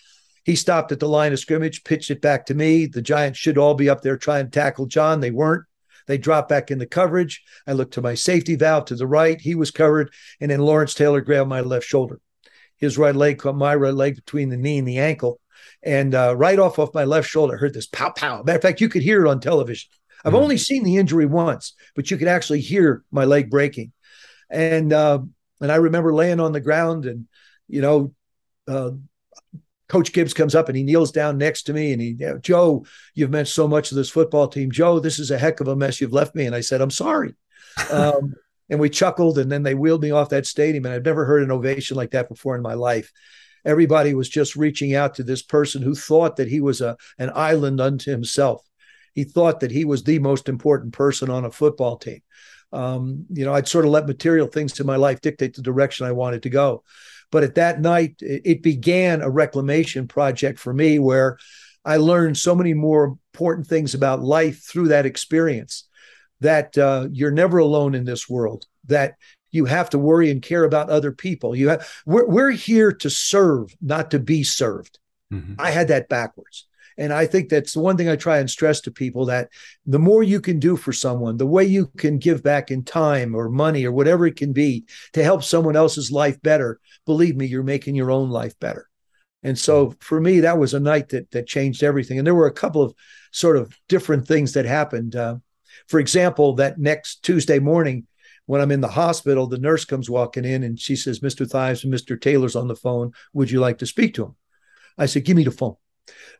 He 0.44 0.56
stopped 0.56 0.92
at 0.92 1.00
the 1.00 1.08
line 1.08 1.32
of 1.32 1.38
scrimmage, 1.38 1.84
pitched 1.84 2.10
it 2.10 2.22
back 2.22 2.46
to 2.46 2.54
me. 2.54 2.86
The 2.86 3.02
Giants 3.02 3.38
should 3.38 3.58
all 3.58 3.74
be 3.74 3.90
up 3.90 4.02
there 4.02 4.16
trying 4.16 4.46
to 4.46 4.50
tackle 4.50 4.86
John. 4.86 5.20
They 5.20 5.30
weren't. 5.30 5.64
They 6.06 6.16
dropped 6.16 6.48
back 6.48 6.70
in 6.70 6.78
the 6.78 6.86
coverage. 6.86 7.42
I 7.66 7.74
looked 7.74 7.94
to 7.94 8.02
my 8.02 8.14
safety 8.14 8.56
valve 8.56 8.86
to 8.86 8.96
the 8.96 9.06
right. 9.06 9.38
He 9.38 9.54
was 9.54 9.70
covered. 9.70 10.10
And 10.40 10.50
then 10.50 10.60
Lawrence 10.60 10.94
Taylor 10.94 11.20
grabbed 11.20 11.50
my 11.50 11.60
left 11.60 11.86
shoulder. 11.86 12.18
His 12.78 12.96
right 12.96 13.14
leg 13.14 13.38
caught 13.38 13.56
my 13.56 13.74
right 13.74 13.92
leg 13.92 14.14
between 14.16 14.48
the 14.48 14.56
knee 14.56 14.78
and 14.78 14.88
the 14.88 14.98
ankle. 14.98 15.38
And 15.82 16.14
uh, 16.14 16.34
right 16.36 16.58
off 16.58 16.78
of 16.78 16.94
my 16.94 17.04
left 17.04 17.28
shoulder, 17.28 17.54
I 17.54 17.58
heard 17.58 17.74
this 17.74 17.86
pow 17.86 18.10
pow. 18.10 18.42
Matter 18.42 18.58
of 18.58 18.62
fact, 18.62 18.80
you 18.80 18.88
could 18.88 19.02
hear 19.02 19.24
it 19.24 19.28
on 19.28 19.40
television. 19.40 19.90
I've 20.24 20.32
mm-hmm. 20.32 20.42
only 20.42 20.58
seen 20.58 20.82
the 20.82 20.96
injury 20.96 21.26
once, 21.26 21.74
but 21.94 22.10
you 22.10 22.16
could 22.16 22.28
actually 22.28 22.60
hear 22.60 23.04
my 23.10 23.24
leg 23.24 23.50
breaking. 23.50 23.92
And 24.50 24.92
uh, 24.92 25.20
and 25.60 25.72
I 25.72 25.76
remember 25.76 26.12
laying 26.14 26.40
on 26.40 26.52
the 26.52 26.60
ground 26.60 27.06
and 27.06 27.26
you 27.68 27.80
know 27.80 28.14
uh, 28.66 28.90
Coach 29.88 30.12
Gibbs 30.12 30.34
comes 30.34 30.54
up 30.54 30.68
and 30.68 30.76
he 30.76 30.82
kneels 30.82 31.12
down 31.12 31.38
next 31.38 31.64
to 31.64 31.72
me 31.72 31.92
and 31.92 32.00
he, 32.00 32.08
you 32.08 32.26
know, 32.26 32.38
Joe, 32.38 32.84
you've 33.14 33.30
meant 33.30 33.48
so 33.48 33.66
much 33.66 33.88
to 33.88 33.94
this 33.94 34.10
football 34.10 34.46
team. 34.46 34.70
Joe, 34.70 35.00
this 35.00 35.18
is 35.18 35.30
a 35.30 35.38
heck 35.38 35.60
of 35.60 35.68
a 35.68 35.76
mess 35.76 36.00
you've 36.00 36.12
left 36.12 36.34
me. 36.34 36.46
And 36.46 36.54
I 36.54 36.60
said, 36.60 36.80
I'm 36.80 36.90
sorry. 36.90 37.34
Um, 37.92 38.34
and 38.68 38.80
we 38.80 38.90
chuckled 38.90 39.38
and 39.38 39.50
then 39.50 39.62
they 39.62 39.74
wheeled 39.74 40.02
me 40.02 40.10
off 40.10 40.30
that 40.30 40.46
stadium. 40.46 40.84
And 40.84 40.92
I've 40.92 41.04
never 41.04 41.24
heard 41.24 41.44
an 41.44 41.52
ovation 41.52 41.96
like 41.96 42.10
that 42.10 42.28
before 42.28 42.56
in 42.56 42.60
my 42.60 42.74
life. 42.74 43.12
Everybody 43.64 44.14
was 44.14 44.28
just 44.28 44.56
reaching 44.56 44.94
out 44.94 45.14
to 45.16 45.22
this 45.22 45.42
person 45.42 45.82
who 45.82 45.94
thought 45.94 46.36
that 46.36 46.48
he 46.48 46.60
was 46.60 46.80
a, 46.80 46.96
an 47.18 47.30
island 47.34 47.80
unto 47.80 48.10
himself. 48.10 48.64
He 49.14 49.24
thought 49.24 49.60
that 49.60 49.70
he 49.70 49.84
was 49.84 50.04
the 50.04 50.18
most 50.18 50.48
important 50.48 50.92
person 50.92 51.30
on 51.30 51.44
a 51.44 51.50
football 51.50 51.96
team. 51.96 52.20
Um, 52.72 53.26
you 53.30 53.44
know, 53.44 53.54
I'd 53.54 53.68
sort 53.68 53.84
of 53.84 53.90
let 53.90 54.06
material 54.06 54.46
things 54.46 54.78
in 54.78 54.86
my 54.86 54.96
life 54.96 55.20
dictate 55.20 55.54
the 55.54 55.62
direction 55.62 56.06
I 56.06 56.12
wanted 56.12 56.42
to 56.44 56.50
go. 56.50 56.84
But 57.30 57.44
at 57.44 57.56
that 57.56 57.80
night, 57.80 58.16
it 58.20 58.62
began 58.62 59.22
a 59.22 59.30
reclamation 59.30 60.08
project 60.08 60.58
for 60.58 60.72
me 60.72 60.98
where 60.98 61.38
I 61.84 61.96
learned 61.96 62.36
so 62.36 62.54
many 62.54 62.74
more 62.74 63.16
important 63.32 63.66
things 63.66 63.94
about 63.94 64.22
life 64.22 64.62
through 64.62 64.88
that 64.88 65.06
experience 65.06 65.88
that 66.40 66.76
uh, 66.78 67.08
you're 67.10 67.30
never 67.30 67.58
alone 67.58 67.94
in 67.94 68.04
this 68.04 68.28
world, 68.28 68.64
that 68.86 69.14
you 69.50 69.64
have 69.64 69.90
to 69.90 69.98
worry 69.98 70.30
and 70.30 70.42
care 70.42 70.64
about 70.64 70.90
other 70.90 71.12
people. 71.12 71.54
You 71.54 71.68
have 71.70 71.88
we're, 72.06 72.26
we're 72.26 72.50
here 72.50 72.92
to 72.92 73.10
serve, 73.10 73.74
not 73.80 74.10
to 74.10 74.18
be 74.18 74.44
served. 74.44 74.98
Mm-hmm. 75.32 75.54
I 75.58 75.70
had 75.70 75.88
that 75.88 76.08
backwards. 76.08 76.66
And 76.98 77.12
I 77.12 77.26
think 77.26 77.48
that's 77.48 77.74
the 77.74 77.80
one 77.80 77.96
thing 77.96 78.08
I 78.08 78.16
try 78.16 78.38
and 78.38 78.50
stress 78.50 78.80
to 78.82 78.90
people 78.90 79.26
that 79.26 79.50
the 79.86 80.00
more 80.00 80.24
you 80.24 80.40
can 80.40 80.58
do 80.58 80.76
for 80.76 80.92
someone, 80.92 81.36
the 81.36 81.46
way 81.46 81.64
you 81.64 81.86
can 81.96 82.18
give 82.18 82.42
back 82.42 82.72
in 82.72 82.82
time 82.82 83.36
or 83.36 83.48
money 83.48 83.84
or 83.84 83.92
whatever 83.92 84.26
it 84.26 84.34
can 84.34 84.52
be 84.52 84.84
to 85.12 85.22
help 85.22 85.44
someone 85.44 85.76
else's 85.76 86.10
life 86.10 86.42
better, 86.42 86.80
believe 87.06 87.36
me, 87.36 87.46
you're 87.46 87.62
making 87.62 87.94
your 87.94 88.10
own 88.10 88.30
life 88.30 88.58
better. 88.58 88.88
And 89.44 89.56
so 89.56 89.94
for 90.00 90.20
me, 90.20 90.40
that 90.40 90.58
was 90.58 90.74
a 90.74 90.80
night 90.80 91.10
that 91.10 91.30
that 91.30 91.46
changed 91.46 91.84
everything. 91.84 92.18
And 92.18 92.26
there 92.26 92.34
were 92.34 92.48
a 92.48 92.52
couple 92.52 92.82
of 92.82 92.94
sort 93.30 93.56
of 93.56 93.72
different 93.88 94.26
things 94.26 94.54
that 94.54 94.64
happened. 94.64 95.14
Uh, 95.14 95.36
for 95.86 96.00
example, 96.00 96.54
that 96.54 96.78
next 96.78 97.22
Tuesday 97.22 97.60
morning, 97.60 98.08
when 98.48 98.62
I'm 98.62 98.70
in 98.70 98.80
the 98.80 98.88
hospital, 98.88 99.46
the 99.46 99.58
nurse 99.58 99.84
comes 99.84 100.08
walking 100.08 100.46
in 100.46 100.62
and 100.62 100.80
she 100.80 100.96
says, 100.96 101.20
Mr. 101.20 101.46
Theismann 101.46 101.92
Mr. 101.92 102.18
Taylor's 102.18 102.56
on 102.56 102.66
the 102.66 102.74
phone. 102.74 103.12
Would 103.34 103.50
you 103.50 103.60
like 103.60 103.76
to 103.78 103.86
speak 103.86 104.14
to 104.14 104.24
him? 104.24 104.36
I 104.96 105.04
said, 105.04 105.26
Give 105.26 105.36
me 105.36 105.44
the 105.44 105.50
phone. 105.50 105.76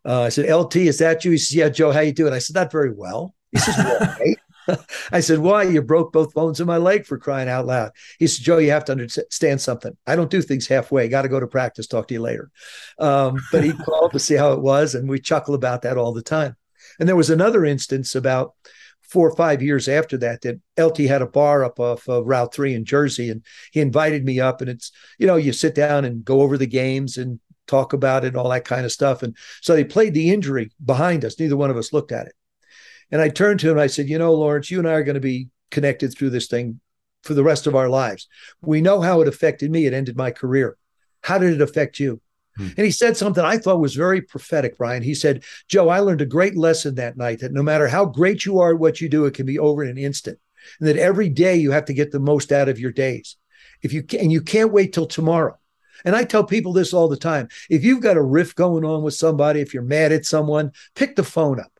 Uh, 0.06 0.22
I 0.22 0.28
said, 0.30 0.50
LT, 0.50 0.76
is 0.76 0.98
that 0.98 1.26
you? 1.26 1.32
He 1.32 1.36
says, 1.36 1.54
Yeah, 1.54 1.68
Joe, 1.68 1.92
how 1.92 2.00
you 2.00 2.14
doing? 2.14 2.32
I 2.32 2.38
said, 2.38 2.54
Not 2.54 2.72
very 2.72 2.94
well. 2.94 3.34
He 3.52 3.58
says, 3.58 3.76
Why? 3.76 4.76
I 5.12 5.20
said, 5.20 5.40
Why? 5.40 5.64
You 5.64 5.82
broke 5.82 6.14
both 6.14 6.32
bones 6.32 6.60
in 6.60 6.66
my 6.66 6.78
leg 6.78 7.04
for 7.04 7.18
crying 7.18 7.46
out 7.46 7.66
loud. 7.66 7.90
He 8.18 8.26
said, 8.26 8.42
Joe, 8.42 8.56
you 8.56 8.70
have 8.70 8.86
to 8.86 8.92
understand 8.92 9.60
something. 9.60 9.94
I 10.06 10.16
don't 10.16 10.30
do 10.30 10.40
things 10.40 10.66
halfway. 10.66 11.10
Got 11.10 11.22
to 11.22 11.28
go 11.28 11.40
to 11.40 11.46
practice. 11.46 11.86
Talk 11.86 12.08
to 12.08 12.14
you 12.14 12.22
later. 12.22 12.50
Um, 12.98 13.38
but 13.52 13.64
he 13.64 13.72
called 13.74 14.12
to 14.12 14.18
see 14.18 14.34
how 14.34 14.52
it 14.52 14.62
was, 14.62 14.94
and 14.94 15.10
we 15.10 15.20
chuckle 15.20 15.54
about 15.54 15.82
that 15.82 15.98
all 15.98 16.14
the 16.14 16.22
time. 16.22 16.56
And 16.98 17.06
there 17.06 17.16
was 17.16 17.28
another 17.28 17.66
instance 17.66 18.14
about 18.14 18.54
four 19.08 19.28
or 19.28 19.36
five 19.36 19.62
years 19.62 19.88
after 19.88 20.18
that 20.18 20.42
that 20.42 20.60
LT 20.78 20.98
had 21.00 21.22
a 21.22 21.26
bar 21.26 21.64
up 21.64 21.80
off 21.80 22.08
of 22.08 22.26
Route 22.26 22.54
3 22.54 22.74
in 22.74 22.84
Jersey, 22.84 23.30
and 23.30 23.42
he 23.72 23.80
invited 23.80 24.24
me 24.24 24.38
up. 24.38 24.60
And 24.60 24.70
it's, 24.70 24.92
you 25.18 25.26
know, 25.26 25.36
you 25.36 25.52
sit 25.52 25.74
down 25.74 26.04
and 26.04 26.24
go 26.24 26.42
over 26.42 26.58
the 26.58 26.66
games 26.66 27.16
and 27.16 27.40
talk 27.66 27.92
about 27.92 28.24
it 28.24 28.36
all 28.36 28.48
that 28.50 28.64
kind 28.64 28.84
of 28.84 28.92
stuff. 28.92 29.22
And 29.22 29.36
so 29.60 29.74
they 29.74 29.84
played 29.84 30.14
the 30.14 30.30
injury 30.30 30.70
behind 30.84 31.24
us. 31.24 31.38
Neither 31.38 31.56
one 31.56 31.70
of 31.70 31.76
us 31.76 31.92
looked 31.92 32.12
at 32.12 32.26
it. 32.26 32.34
And 33.10 33.20
I 33.20 33.28
turned 33.28 33.60
to 33.60 33.66
him 33.66 33.72
and 33.72 33.80
I 33.80 33.86
said, 33.86 34.08
You 34.08 34.18
know, 34.18 34.34
Lawrence, 34.34 34.70
you 34.70 34.78
and 34.78 34.88
I 34.88 34.92
are 34.92 35.04
going 35.04 35.14
to 35.14 35.20
be 35.20 35.48
connected 35.70 36.08
through 36.08 36.30
this 36.30 36.46
thing 36.46 36.80
for 37.22 37.34
the 37.34 37.44
rest 37.44 37.66
of 37.66 37.74
our 37.74 37.88
lives. 37.88 38.28
We 38.60 38.80
know 38.80 39.00
how 39.00 39.20
it 39.20 39.28
affected 39.28 39.70
me. 39.70 39.86
It 39.86 39.94
ended 39.94 40.16
my 40.16 40.30
career. 40.30 40.76
How 41.22 41.38
did 41.38 41.54
it 41.54 41.60
affect 41.60 41.98
you? 41.98 42.20
Hmm. 42.58 42.68
And 42.76 42.84
he 42.84 42.90
said 42.90 43.16
something 43.16 43.44
I 43.44 43.56
thought 43.56 43.80
was 43.80 43.94
very 43.94 44.20
prophetic, 44.20 44.76
Brian. 44.76 45.02
He 45.02 45.14
said, 45.14 45.44
Joe, 45.68 45.88
I 45.88 46.00
learned 46.00 46.20
a 46.20 46.26
great 46.26 46.56
lesson 46.56 46.96
that 46.96 47.16
night 47.16 47.38
that 47.40 47.52
no 47.52 47.62
matter 47.62 47.86
how 47.86 48.04
great 48.04 48.44
you 48.44 48.58
are 48.58 48.72
at 48.72 48.80
what 48.80 49.00
you 49.00 49.08
do, 49.08 49.24
it 49.24 49.34
can 49.34 49.46
be 49.46 49.58
over 49.58 49.84
in 49.84 49.90
an 49.90 49.98
instant. 49.98 50.38
And 50.80 50.88
that 50.88 50.96
every 50.96 51.28
day 51.28 51.56
you 51.56 51.70
have 51.70 51.84
to 51.86 51.94
get 51.94 52.10
the 52.10 52.18
most 52.18 52.52
out 52.52 52.68
of 52.68 52.80
your 52.80 52.92
days. 52.92 53.36
If 53.80 53.92
you 53.92 54.02
can, 54.02 54.20
and 54.20 54.32
you 54.32 54.42
can't 54.42 54.72
wait 54.72 54.92
till 54.92 55.06
tomorrow. 55.06 55.56
And 56.04 56.16
I 56.16 56.24
tell 56.24 56.44
people 56.44 56.72
this 56.72 56.92
all 56.92 57.08
the 57.08 57.16
time. 57.16 57.48
If 57.70 57.84
you've 57.84 58.02
got 58.02 58.16
a 58.16 58.22
riff 58.22 58.54
going 58.54 58.84
on 58.84 59.02
with 59.02 59.14
somebody, 59.14 59.60
if 59.60 59.72
you're 59.72 59.82
mad 59.82 60.12
at 60.12 60.26
someone, 60.26 60.72
pick 60.94 61.16
the 61.16 61.24
phone 61.24 61.60
up, 61.60 61.72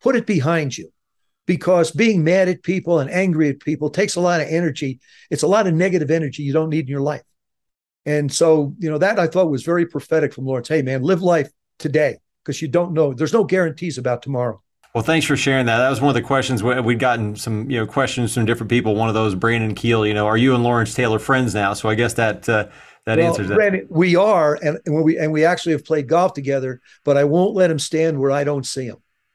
put 0.00 0.16
it 0.16 0.26
behind 0.26 0.78
you. 0.78 0.92
Because 1.44 1.90
being 1.90 2.22
mad 2.22 2.48
at 2.48 2.62
people 2.62 3.00
and 3.00 3.10
angry 3.10 3.48
at 3.48 3.60
people 3.60 3.90
takes 3.90 4.14
a 4.14 4.20
lot 4.20 4.40
of 4.40 4.46
energy. 4.48 5.00
It's 5.28 5.42
a 5.42 5.48
lot 5.48 5.66
of 5.66 5.74
negative 5.74 6.10
energy 6.10 6.44
you 6.44 6.52
don't 6.52 6.70
need 6.70 6.84
in 6.84 6.90
your 6.90 7.00
life. 7.00 7.22
And 8.04 8.32
so, 8.32 8.74
you 8.78 8.90
know, 8.90 8.98
that 8.98 9.18
I 9.18 9.26
thought 9.26 9.50
was 9.50 9.62
very 9.62 9.86
prophetic 9.86 10.32
from 10.32 10.44
Lawrence. 10.44 10.68
Hey, 10.68 10.82
man, 10.82 11.02
live 11.02 11.22
life 11.22 11.50
today 11.78 12.18
because 12.44 12.60
you 12.60 12.68
don't 12.68 12.92
know. 12.92 13.14
There's 13.14 13.32
no 13.32 13.44
guarantees 13.44 13.98
about 13.98 14.22
tomorrow. 14.22 14.60
Well, 14.94 15.04
thanks 15.04 15.24
for 15.24 15.36
sharing 15.36 15.66
that. 15.66 15.78
That 15.78 15.88
was 15.88 16.02
one 16.02 16.10
of 16.10 16.14
the 16.14 16.22
questions 16.22 16.62
we'd 16.62 16.98
gotten 16.98 17.34
some, 17.34 17.70
you 17.70 17.78
know, 17.78 17.86
questions 17.86 18.34
from 18.34 18.44
different 18.44 18.68
people. 18.68 18.94
One 18.94 19.08
of 19.08 19.14
those, 19.14 19.34
Brandon 19.34 19.74
Keel, 19.74 20.06
you 20.06 20.12
know, 20.12 20.26
are 20.26 20.36
you 20.36 20.54
and 20.54 20.62
Lawrence 20.62 20.92
Taylor 20.94 21.18
friends 21.18 21.54
now? 21.54 21.72
So 21.72 21.88
I 21.88 21.94
guess 21.94 22.12
that 22.14 22.46
uh, 22.46 22.68
that 23.06 23.18
well, 23.18 23.28
answers 23.28 23.48
that. 23.48 23.54
Brandon, 23.54 23.86
we 23.88 24.16
are, 24.16 24.58
and, 24.62 24.78
and 24.84 25.02
we 25.02 25.18
and 25.18 25.32
we 25.32 25.46
actually 25.46 25.72
have 25.72 25.84
played 25.84 26.08
golf 26.08 26.34
together. 26.34 26.82
But 27.04 27.16
I 27.16 27.24
won't 27.24 27.54
let 27.54 27.70
him 27.70 27.78
stand 27.78 28.18
where 28.18 28.30
I 28.30 28.44
don't 28.44 28.66
see 28.66 28.84
him. 28.84 28.98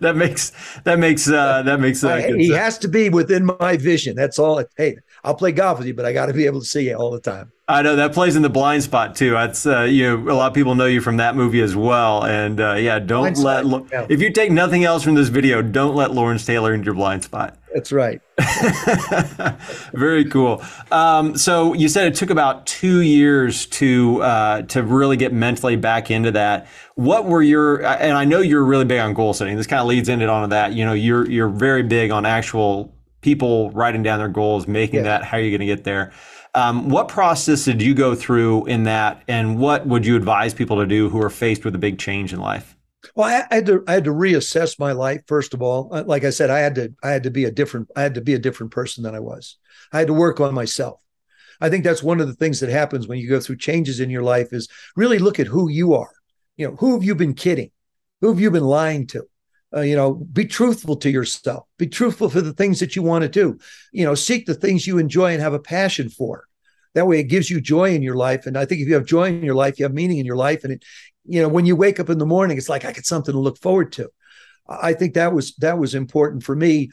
that 0.00 0.12
makes 0.14 0.52
that 0.84 0.98
makes 0.98 1.26
uh, 1.26 1.62
that 1.62 1.80
makes 1.80 2.04
uh, 2.04 2.18
he 2.18 2.48
sense. 2.48 2.58
has 2.58 2.78
to 2.78 2.88
be 2.88 3.08
within 3.08 3.50
my 3.58 3.78
vision. 3.78 4.14
That's 4.14 4.38
all. 4.38 4.62
Hey, 4.76 4.98
I'll 5.22 5.34
play 5.34 5.52
golf 5.52 5.78
with 5.78 5.86
you, 5.86 5.94
but 5.94 6.04
I 6.04 6.12
got 6.12 6.26
to 6.26 6.32
be 6.32 6.46
able 6.46 6.60
to 6.60 6.66
see 6.66 6.88
you 6.88 6.94
all 6.94 7.10
the 7.10 7.20
time. 7.20 7.52
I 7.68 7.82
know 7.82 7.94
that 7.96 8.12
plays 8.12 8.34
in 8.34 8.42
the 8.42 8.50
blind 8.50 8.82
spot 8.82 9.14
too. 9.14 9.30
That's 9.30 9.64
uh, 9.64 9.82
you. 9.82 10.18
Know, 10.18 10.32
a 10.32 10.34
lot 10.34 10.48
of 10.48 10.54
people 10.54 10.74
know 10.74 10.86
you 10.86 11.00
from 11.00 11.18
that 11.18 11.36
movie 11.36 11.60
as 11.60 11.76
well. 11.76 12.24
And 12.24 12.60
uh, 12.60 12.74
yeah, 12.74 12.98
don't 12.98 13.34
blind 13.34 13.38
let 13.38 13.66
spot, 13.66 13.86
yeah. 13.92 14.06
if 14.08 14.20
you 14.20 14.32
take 14.32 14.50
nothing 14.50 14.84
else 14.84 15.04
from 15.04 15.14
this 15.14 15.28
video, 15.28 15.62
don't 15.62 15.94
let 15.94 16.10
Lawrence 16.10 16.44
Taylor 16.44 16.74
into 16.74 16.86
your 16.86 16.94
blind 16.94 17.22
spot. 17.22 17.56
That's 17.72 17.92
right. 17.92 18.20
Very 19.92 20.24
cool. 20.24 20.64
Um, 20.90 21.36
so 21.36 21.74
you 21.74 21.88
said 21.88 22.08
it 22.08 22.16
took 22.16 22.30
about 22.30 22.66
two 22.66 23.02
years 23.02 23.66
to 23.66 24.20
uh, 24.22 24.62
to 24.62 24.82
really 24.82 25.16
get 25.16 25.32
mentally 25.32 25.76
back 25.76 26.10
into 26.10 26.32
that. 26.32 26.66
What 26.96 27.26
were 27.26 27.42
your 27.42 27.86
and 27.86 28.16
I 28.16 28.24
know 28.24 28.40
you're 28.40 28.64
really 28.64 28.84
big 28.84 28.98
on 28.98 29.14
goal 29.14 29.32
setting. 29.32 29.56
This 29.56 29.68
kind 29.68 29.80
of 29.80 29.86
leads 29.86 30.08
into 30.08 30.28
onto 30.28 30.50
that. 30.50 30.72
You 30.72 30.84
know, 30.84 30.94
you're 30.94 31.30
you're 31.30 31.48
very 31.48 31.84
big 31.84 32.10
on 32.10 32.26
actual 32.26 32.92
people 33.20 33.70
writing 33.70 34.02
down 34.02 34.18
their 34.18 34.28
goals, 34.28 34.66
making 34.66 34.96
yeah. 34.96 35.18
that. 35.18 35.24
How 35.24 35.38
are 35.38 35.40
you 35.40 35.50
going 35.50 35.66
to 35.66 35.74
get 35.74 35.84
there? 35.84 36.12
Um, 36.54 36.88
what 36.88 37.08
process 37.08 37.64
did 37.64 37.80
you 37.80 37.94
go 37.94 38.14
through 38.14 38.66
in 38.66 38.84
that, 38.84 39.22
and 39.28 39.58
what 39.58 39.86
would 39.86 40.04
you 40.04 40.16
advise 40.16 40.52
people 40.52 40.78
to 40.78 40.86
do 40.86 41.08
who 41.08 41.22
are 41.22 41.30
faced 41.30 41.64
with 41.64 41.74
a 41.74 41.78
big 41.78 41.98
change 41.98 42.32
in 42.32 42.40
life? 42.40 42.76
Well, 43.14 43.28
I, 43.28 43.46
I, 43.50 43.54
had 43.56 43.66
to 43.66 43.84
I 43.86 43.92
had 43.94 44.04
to 44.04 44.10
reassess 44.10 44.78
my 44.78 44.92
life 44.92 45.22
first 45.26 45.54
of 45.54 45.62
all. 45.62 45.88
Uh, 45.92 46.04
like 46.04 46.24
I 46.24 46.30
said, 46.30 46.50
I 46.50 46.58
had 46.58 46.74
to 46.74 46.92
I 47.02 47.10
had 47.10 47.22
to 47.22 47.30
be 47.30 47.44
a 47.44 47.50
different 47.50 47.88
I 47.96 48.02
had 48.02 48.14
to 48.14 48.20
be 48.20 48.34
a 48.34 48.38
different 48.38 48.72
person 48.72 49.04
than 49.04 49.14
I 49.14 49.20
was. 49.20 49.56
I 49.92 49.98
had 49.98 50.08
to 50.08 50.14
work 50.14 50.40
on 50.40 50.52
myself. 50.52 51.00
I 51.60 51.68
think 51.68 51.84
that's 51.84 52.02
one 52.02 52.20
of 52.20 52.26
the 52.26 52.34
things 52.34 52.60
that 52.60 52.70
happens 52.70 53.06
when 53.06 53.18
you 53.18 53.28
go 53.28 53.40
through 53.40 53.56
changes 53.56 54.00
in 54.00 54.10
your 54.10 54.22
life 54.22 54.52
is 54.52 54.68
really 54.96 55.18
look 55.18 55.38
at 55.38 55.46
who 55.46 55.68
you 55.68 55.94
are. 55.94 56.10
You 56.56 56.68
know, 56.68 56.76
who 56.76 56.94
have 56.94 57.04
you 57.04 57.14
been 57.14 57.34
kidding? 57.34 57.70
Who 58.20 58.28
have 58.28 58.40
you 58.40 58.50
been 58.50 58.64
lying 58.64 59.06
to? 59.08 59.24
Uh, 59.74 59.82
you 59.82 59.94
know, 59.94 60.14
be 60.14 60.44
truthful 60.44 60.96
to 60.96 61.10
yourself. 61.10 61.66
Be 61.78 61.86
truthful 61.86 62.28
for 62.28 62.40
the 62.40 62.52
things 62.52 62.80
that 62.80 62.96
you 62.96 63.02
want 63.02 63.22
to 63.22 63.28
do. 63.28 63.58
You 63.92 64.04
know, 64.04 64.14
seek 64.14 64.46
the 64.46 64.54
things 64.54 64.86
you 64.86 64.98
enjoy 64.98 65.32
and 65.32 65.40
have 65.40 65.54
a 65.54 65.60
passion 65.60 66.08
for. 66.08 66.44
That 66.94 67.06
way, 67.06 67.20
it 67.20 67.24
gives 67.24 67.48
you 67.48 67.60
joy 67.60 67.94
in 67.94 68.02
your 68.02 68.16
life. 68.16 68.46
And 68.46 68.58
I 68.58 68.64
think 68.64 68.80
if 68.80 68.88
you 68.88 68.94
have 68.94 69.04
joy 69.04 69.28
in 69.28 69.44
your 69.44 69.54
life, 69.54 69.78
you 69.78 69.84
have 69.84 69.94
meaning 69.94 70.18
in 70.18 70.26
your 70.26 70.36
life. 70.36 70.64
And 70.64 70.72
it, 70.72 70.84
you 71.24 71.40
know, 71.40 71.48
when 71.48 71.66
you 71.66 71.76
wake 71.76 72.00
up 72.00 72.10
in 72.10 72.18
the 72.18 72.26
morning, 72.26 72.58
it's 72.58 72.68
like 72.68 72.84
I 72.84 72.92
got 72.92 73.04
something 73.04 73.32
to 73.32 73.38
look 73.38 73.58
forward 73.58 73.92
to. 73.92 74.10
I 74.68 74.92
think 74.92 75.14
that 75.14 75.32
was 75.32 75.54
that 75.56 75.78
was 75.78 75.94
important 75.94 76.42
for 76.42 76.54
me. 76.54 76.90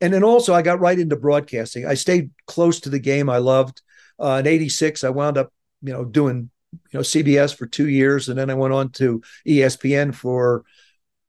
And 0.00 0.12
then 0.12 0.24
also, 0.24 0.52
I 0.54 0.62
got 0.62 0.80
right 0.80 0.98
into 0.98 1.16
broadcasting. 1.16 1.86
I 1.86 1.94
stayed 1.94 2.30
close 2.46 2.80
to 2.80 2.90
the 2.90 2.98
game 2.98 3.30
I 3.30 3.38
loved. 3.38 3.82
Uh, 4.18 4.38
in 4.40 4.46
'86, 4.46 5.04
I 5.04 5.10
wound 5.10 5.38
up, 5.38 5.52
you 5.82 5.92
know, 5.92 6.04
doing 6.04 6.50
you 6.72 6.98
know 6.98 7.00
CBS 7.00 7.56
for 7.56 7.66
two 7.66 7.88
years, 7.88 8.28
and 8.28 8.38
then 8.38 8.50
I 8.50 8.54
went 8.54 8.74
on 8.74 8.90
to 8.92 9.22
ESPN 9.46 10.14
for, 10.14 10.64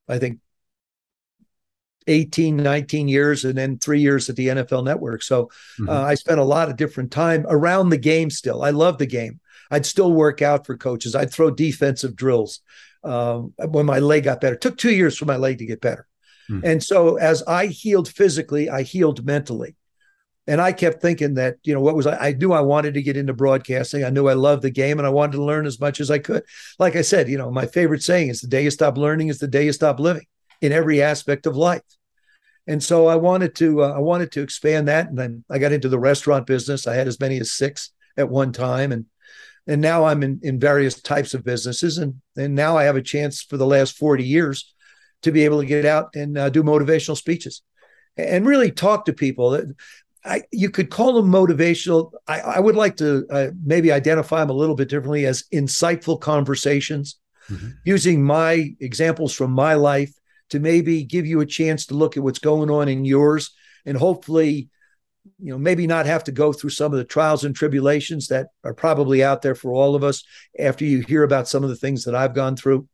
I 0.07 0.19
think, 0.19 0.39
18, 2.07 2.57
19 2.57 3.07
years, 3.07 3.45
and 3.45 3.57
then 3.57 3.77
three 3.77 4.01
years 4.01 4.29
at 4.29 4.35
the 4.35 4.47
NFL 4.47 4.83
Network. 4.83 5.21
So 5.21 5.45
mm-hmm. 5.79 5.89
uh, 5.89 6.01
I 6.01 6.15
spent 6.15 6.39
a 6.39 6.45
lot 6.45 6.69
of 6.69 6.77
different 6.77 7.11
time 7.11 7.45
around 7.49 7.89
the 7.89 7.97
game 7.97 8.29
still. 8.29 8.63
I 8.63 8.71
love 8.71 8.97
the 8.97 9.05
game. 9.05 9.39
I'd 9.69 9.85
still 9.85 10.11
work 10.11 10.41
out 10.41 10.65
for 10.65 10.77
coaches. 10.77 11.15
I'd 11.15 11.31
throw 11.31 11.51
defensive 11.51 12.15
drills 12.15 12.61
um, 13.03 13.53
when 13.57 13.85
my 13.85 13.99
leg 13.99 14.23
got 14.23 14.41
better. 14.41 14.55
It 14.55 14.61
took 14.61 14.77
two 14.77 14.93
years 14.93 15.17
for 15.17 15.25
my 15.25 15.37
leg 15.37 15.57
to 15.59 15.65
get 15.65 15.81
better. 15.81 16.07
Mm-hmm. 16.49 16.65
And 16.65 16.83
so 16.83 17.17
as 17.17 17.43
I 17.43 17.67
healed 17.67 18.07
physically, 18.07 18.69
I 18.69 18.83
healed 18.83 19.25
mentally. 19.25 19.75
And 20.49 20.61
I 20.61 20.71
kept 20.71 21.01
thinking 21.01 21.33
that, 21.33 21.57
you 21.63 21.73
know, 21.73 21.81
what 21.81 21.97
was 21.97 22.07
I, 22.07 22.29
I 22.29 22.31
knew 22.31 22.53
I 22.53 22.61
wanted 22.61 22.93
to 22.93 23.01
get 23.01 23.17
into 23.17 23.33
broadcasting. 23.33 24.05
I 24.05 24.09
knew 24.09 24.29
I 24.29 24.33
loved 24.33 24.61
the 24.61 24.69
game 24.71 24.97
and 24.97 25.05
I 25.05 25.09
wanted 25.09 25.33
to 25.33 25.43
learn 25.43 25.65
as 25.65 25.81
much 25.81 25.99
as 25.99 26.09
I 26.09 26.19
could. 26.19 26.43
Like 26.79 26.95
I 26.95 27.01
said, 27.01 27.27
you 27.27 27.37
know, 27.37 27.51
my 27.51 27.65
favorite 27.65 28.01
saying 28.01 28.29
is 28.29 28.39
the 28.39 28.47
day 28.47 28.63
you 28.63 28.71
stop 28.71 28.97
learning 28.97 29.27
is 29.27 29.39
the 29.39 29.47
day 29.49 29.65
you 29.65 29.73
stop 29.73 29.99
living 29.99 30.25
in 30.61 30.71
every 30.71 31.01
aspect 31.01 31.45
of 31.45 31.55
life. 31.55 31.81
And 32.67 32.83
so 32.83 33.07
I 33.07 33.15
wanted 33.15 33.55
to 33.55 33.83
uh, 33.83 33.93
I 33.93 33.99
wanted 33.99 34.31
to 34.33 34.41
expand 34.41 34.89
that, 34.89 35.07
and 35.07 35.17
then 35.17 35.43
I 35.49 35.57
got 35.57 35.71
into 35.71 35.89
the 35.89 35.99
restaurant 35.99 36.45
business. 36.45 36.85
I 36.85 36.95
had 36.95 37.07
as 37.07 37.19
many 37.19 37.39
as 37.39 37.53
six 37.53 37.91
at 38.17 38.29
one 38.29 38.51
time, 38.51 38.91
and 38.91 39.05
and 39.67 39.81
now 39.81 40.05
I'm 40.05 40.21
in, 40.21 40.39
in 40.43 40.59
various 40.59 41.01
types 41.01 41.33
of 41.33 41.45
businesses, 41.45 41.97
and 41.97 42.15
and 42.35 42.55
now 42.55 42.77
I 42.77 42.83
have 42.83 42.97
a 42.97 43.01
chance 43.01 43.41
for 43.41 43.55
the 43.55 43.65
last 43.65 43.95
40 43.95 44.25
years 44.25 44.73
to 45.21 45.31
be 45.31 45.45
able 45.45 45.61
to 45.61 45.65
get 45.65 45.85
out 45.85 46.09
and 46.13 46.37
uh, 46.37 46.49
do 46.49 46.61
motivational 46.61 47.17
speeches 47.17 47.61
and 48.17 48.45
really 48.45 48.71
talk 48.71 49.05
to 49.05 49.13
people. 49.13 49.61
I, 50.25 50.43
you 50.51 50.69
could 50.69 50.89
call 50.89 51.13
them 51.13 51.31
motivational. 51.31 52.11
I, 52.27 52.41
I 52.41 52.59
would 52.59 52.75
like 52.75 52.97
to 52.97 53.25
uh, 53.31 53.47
maybe 53.63 53.91
identify 53.91 54.41
them 54.41 54.49
a 54.49 54.53
little 54.53 54.75
bit 54.75 54.89
differently 54.89 55.25
as 55.25 55.45
insightful 55.53 56.19
conversations, 56.19 57.17
mm-hmm. 57.49 57.69
using 57.85 58.23
my 58.23 58.75
examples 58.81 59.33
from 59.33 59.51
my 59.51 59.75
life 59.75 60.13
to 60.49 60.59
maybe 60.59 61.03
give 61.03 61.25
you 61.25 61.41
a 61.41 61.45
chance 61.45 61.87
to 61.87 61.93
look 61.93 62.17
at 62.17 62.23
what's 62.23 62.39
going 62.39 62.69
on 62.69 62.87
in 62.87 63.05
yours 63.05 63.51
and 63.85 63.97
hopefully 63.97 64.69
you 65.39 65.51
know 65.51 65.57
maybe 65.57 65.87
not 65.87 66.05
have 66.05 66.23
to 66.23 66.31
go 66.31 66.53
through 66.53 66.69
some 66.69 66.91
of 66.91 66.97
the 66.97 67.05
trials 67.05 67.43
and 67.43 67.55
tribulations 67.55 68.27
that 68.27 68.47
are 68.63 68.73
probably 68.73 69.23
out 69.23 69.41
there 69.41 69.55
for 69.55 69.71
all 69.71 69.95
of 69.95 70.03
us 70.03 70.23
after 70.59 70.85
you 70.85 71.01
hear 71.01 71.23
about 71.23 71.47
some 71.47 71.63
of 71.63 71.69
the 71.69 71.75
things 71.75 72.05
that 72.05 72.15
I've 72.15 72.35
gone 72.35 72.55
through. 72.55 72.87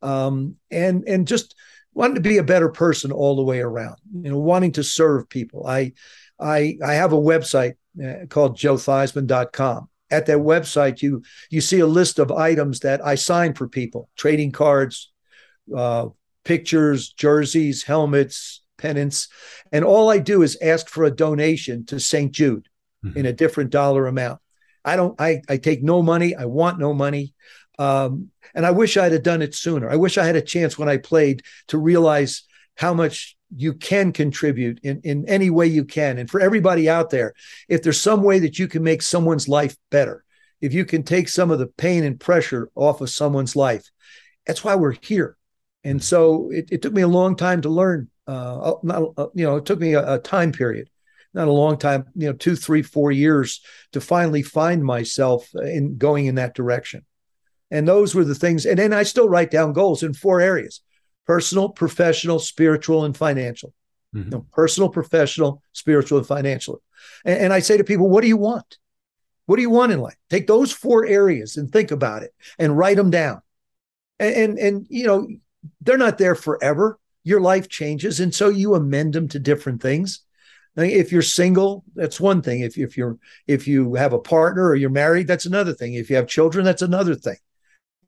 Um, 0.00 0.56
and 0.70 1.04
and 1.08 1.26
just 1.26 1.54
wanting 1.92 2.14
to 2.14 2.20
be 2.20 2.38
a 2.38 2.44
better 2.44 2.68
person 2.68 3.10
all 3.10 3.34
the 3.34 3.42
way 3.42 3.60
around 3.60 3.96
you 4.12 4.30
know 4.30 4.38
wanting 4.38 4.72
to 4.72 4.84
serve 4.84 5.28
people. 5.28 5.66
I 5.66 5.92
I 6.38 6.78
I 6.84 6.94
have 6.94 7.12
a 7.12 7.16
website 7.16 7.74
uh, 8.02 8.26
called 8.28 8.56
joetheismann.com 8.56 9.88
at 10.10 10.26
that 10.26 10.38
website 10.38 11.02
you 11.02 11.22
you 11.50 11.60
see 11.60 11.80
a 11.80 11.86
list 11.86 12.18
of 12.18 12.30
items 12.30 12.80
that 12.80 13.04
I 13.04 13.16
sign 13.16 13.54
for 13.54 13.68
people 13.68 14.08
trading 14.16 14.52
cards 14.52 15.12
uh, 15.76 16.06
pictures 16.48 17.12
jerseys 17.12 17.82
helmets 17.82 18.62
pennants. 18.78 19.28
And 19.70 19.84
all 19.84 20.08
I 20.08 20.18
do 20.18 20.42
is 20.42 20.56
ask 20.62 20.88
for 20.88 21.04
a 21.04 21.10
donation 21.10 21.84
to 21.86 22.00
St. 22.00 22.32
Jude 22.32 22.68
mm-hmm. 23.04 23.18
in 23.18 23.26
a 23.26 23.32
different 23.32 23.70
dollar 23.70 24.06
amount. 24.06 24.40
I 24.84 24.96
don't, 24.96 25.20
I, 25.20 25.42
I 25.48 25.58
take 25.58 25.82
no 25.82 26.00
money. 26.00 26.34
I 26.34 26.46
want 26.46 26.78
no 26.78 26.94
money. 26.94 27.34
Um, 27.78 28.30
and 28.54 28.64
I 28.64 28.70
wish 28.70 28.96
I'd 28.96 29.12
have 29.12 29.22
done 29.22 29.42
it 29.42 29.54
sooner. 29.54 29.90
I 29.90 29.96
wish 29.96 30.16
I 30.16 30.24
had 30.24 30.36
a 30.36 30.40
chance 30.40 30.78
when 30.78 30.88
I 30.88 30.96
played 30.96 31.42
to 31.66 31.76
realize 31.76 32.44
how 32.76 32.94
much 32.94 33.36
you 33.54 33.74
can 33.74 34.12
contribute 34.12 34.80
in, 34.82 35.00
in 35.02 35.28
any 35.28 35.50
way 35.50 35.66
you 35.66 35.84
can. 35.84 36.18
And 36.18 36.30
for 36.30 36.40
everybody 36.40 36.88
out 36.88 37.10
there, 37.10 37.34
if 37.68 37.82
there's 37.82 38.00
some 38.00 38.22
way 38.22 38.38
that 38.38 38.58
you 38.58 38.68
can 38.68 38.82
make 38.82 39.02
someone's 39.02 39.48
life 39.48 39.76
better, 39.90 40.24
if 40.60 40.72
you 40.72 40.84
can 40.84 41.02
take 41.02 41.28
some 41.28 41.50
of 41.50 41.58
the 41.58 41.66
pain 41.66 42.04
and 42.04 42.18
pressure 42.18 42.70
off 42.74 43.00
of 43.00 43.10
someone's 43.10 43.54
life, 43.54 43.90
that's 44.46 44.64
why 44.64 44.76
we're 44.76 44.96
here. 45.02 45.37
And 45.88 46.02
so 46.02 46.50
it, 46.50 46.68
it 46.70 46.82
took 46.82 46.92
me 46.92 47.02
a 47.02 47.08
long 47.08 47.34
time 47.34 47.62
to 47.62 47.68
learn 47.68 48.08
uh, 48.26 48.74
not, 48.82 49.02
uh, 49.16 49.28
you 49.34 49.44
know, 49.44 49.56
it 49.56 49.64
took 49.64 49.80
me 49.80 49.94
a, 49.94 50.14
a, 50.14 50.18
time 50.18 50.52
period, 50.52 50.90
not 51.32 51.48
a 51.48 51.52
long 51.52 51.78
time, 51.78 52.04
you 52.14 52.26
know, 52.26 52.34
two, 52.34 52.54
three, 52.54 52.82
four 52.82 53.10
years 53.10 53.62
to 53.92 54.02
finally 54.02 54.42
find 54.42 54.84
myself 54.84 55.48
in 55.54 55.96
going 55.96 56.26
in 56.26 56.34
that 56.34 56.54
direction. 56.54 57.06
And 57.70 57.88
those 57.88 58.14
were 58.14 58.24
the 58.24 58.34
things. 58.34 58.66
And 58.66 58.78
then 58.78 58.92
I 58.92 59.02
still 59.02 59.30
write 59.30 59.50
down 59.50 59.72
goals 59.72 60.02
in 60.02 60.12
four 60.12 60.40
areas 60.40 60.82
personal, 61.26 61.70
professional, 61.70 62.38
spiritual, 62.38 63.04
and 63.04 63.16
financial. 63.16 63.72
Mm-hmm. 64.14 64.24
You 64.24 64.30
know, 64.30 64.46
personal, 64.52 64.90
professional, 64.90 65.62
spiritual, 65.72 66.18
and 66.18 66.26
financial. 66.26 66.82
And, 67.24 67.38
and 67.38 67.52
I 67.52 67.60
say 67.60 67.78
to 67.78 67.84
people, 67.84 68.10
what 68.10 68.20
do 68.20 68.28
you 68.28 68.36
want? 68.36 68.76
What 69.46 69.56
do 69.56 69.62
you 69.62 69.70
want 69.70 69.92
in 69.92 70.00
life? 70.00 70.16
Take 70.28 70.46
those 70.46 70.70
four 70.70 71.06
areas 71.06 71.56
and 71.56 71.72
think 71.72 71.90
about 71.90 72.22
it 72.22 72.34
and 72.58 72.76
write 72.76 72.98
them 72.98 73.10
down. 73.10 73.40
And, 74.18 74.34
and, 74.34 74.58
and 74.58 74.86
you 74.90 75.06
know, 75.06 75.26
they're 75.80 75.98
not 75.98 76.18
there 76.18 76.34
forever. 76.34 76.98
Your 77.24 77.40
life 77.40 77.68
changes 77.68 78.20
and 78.20 78.34
so 78.34 78.48
you 78.48 78.74
amend 78.74 79.14
them 79.14 79.28
to 79.28 79.38
different 79.38 79.82
things. 79.82 80.20
If 80.76 81.10
you're 81.10 81.22
single 81.22 81.84
that's 81.94 82.20
one 82.20 82.40
thing. 82.40 82.60
If, 82.60 82.78
if 82.78 82.96
you're 82.96 83.18
if 83.46 83.66
you 83.66 83.94
have 83.94 84.12
a 84.12 84.18
partner 84.18 84.68
or 84.68 84.76
you're 84.76 84.90
married 84.90 85.26
that's 85.26 85.46
another 85.46 85.74
thing. 85.74 85.94
If 85.94 86.08
you 86.08 86.16
have 86.16 86.28
children 86.28 86.64
that's 86.64 86.82
another 86.82 87.14
thing. 87.14 87.36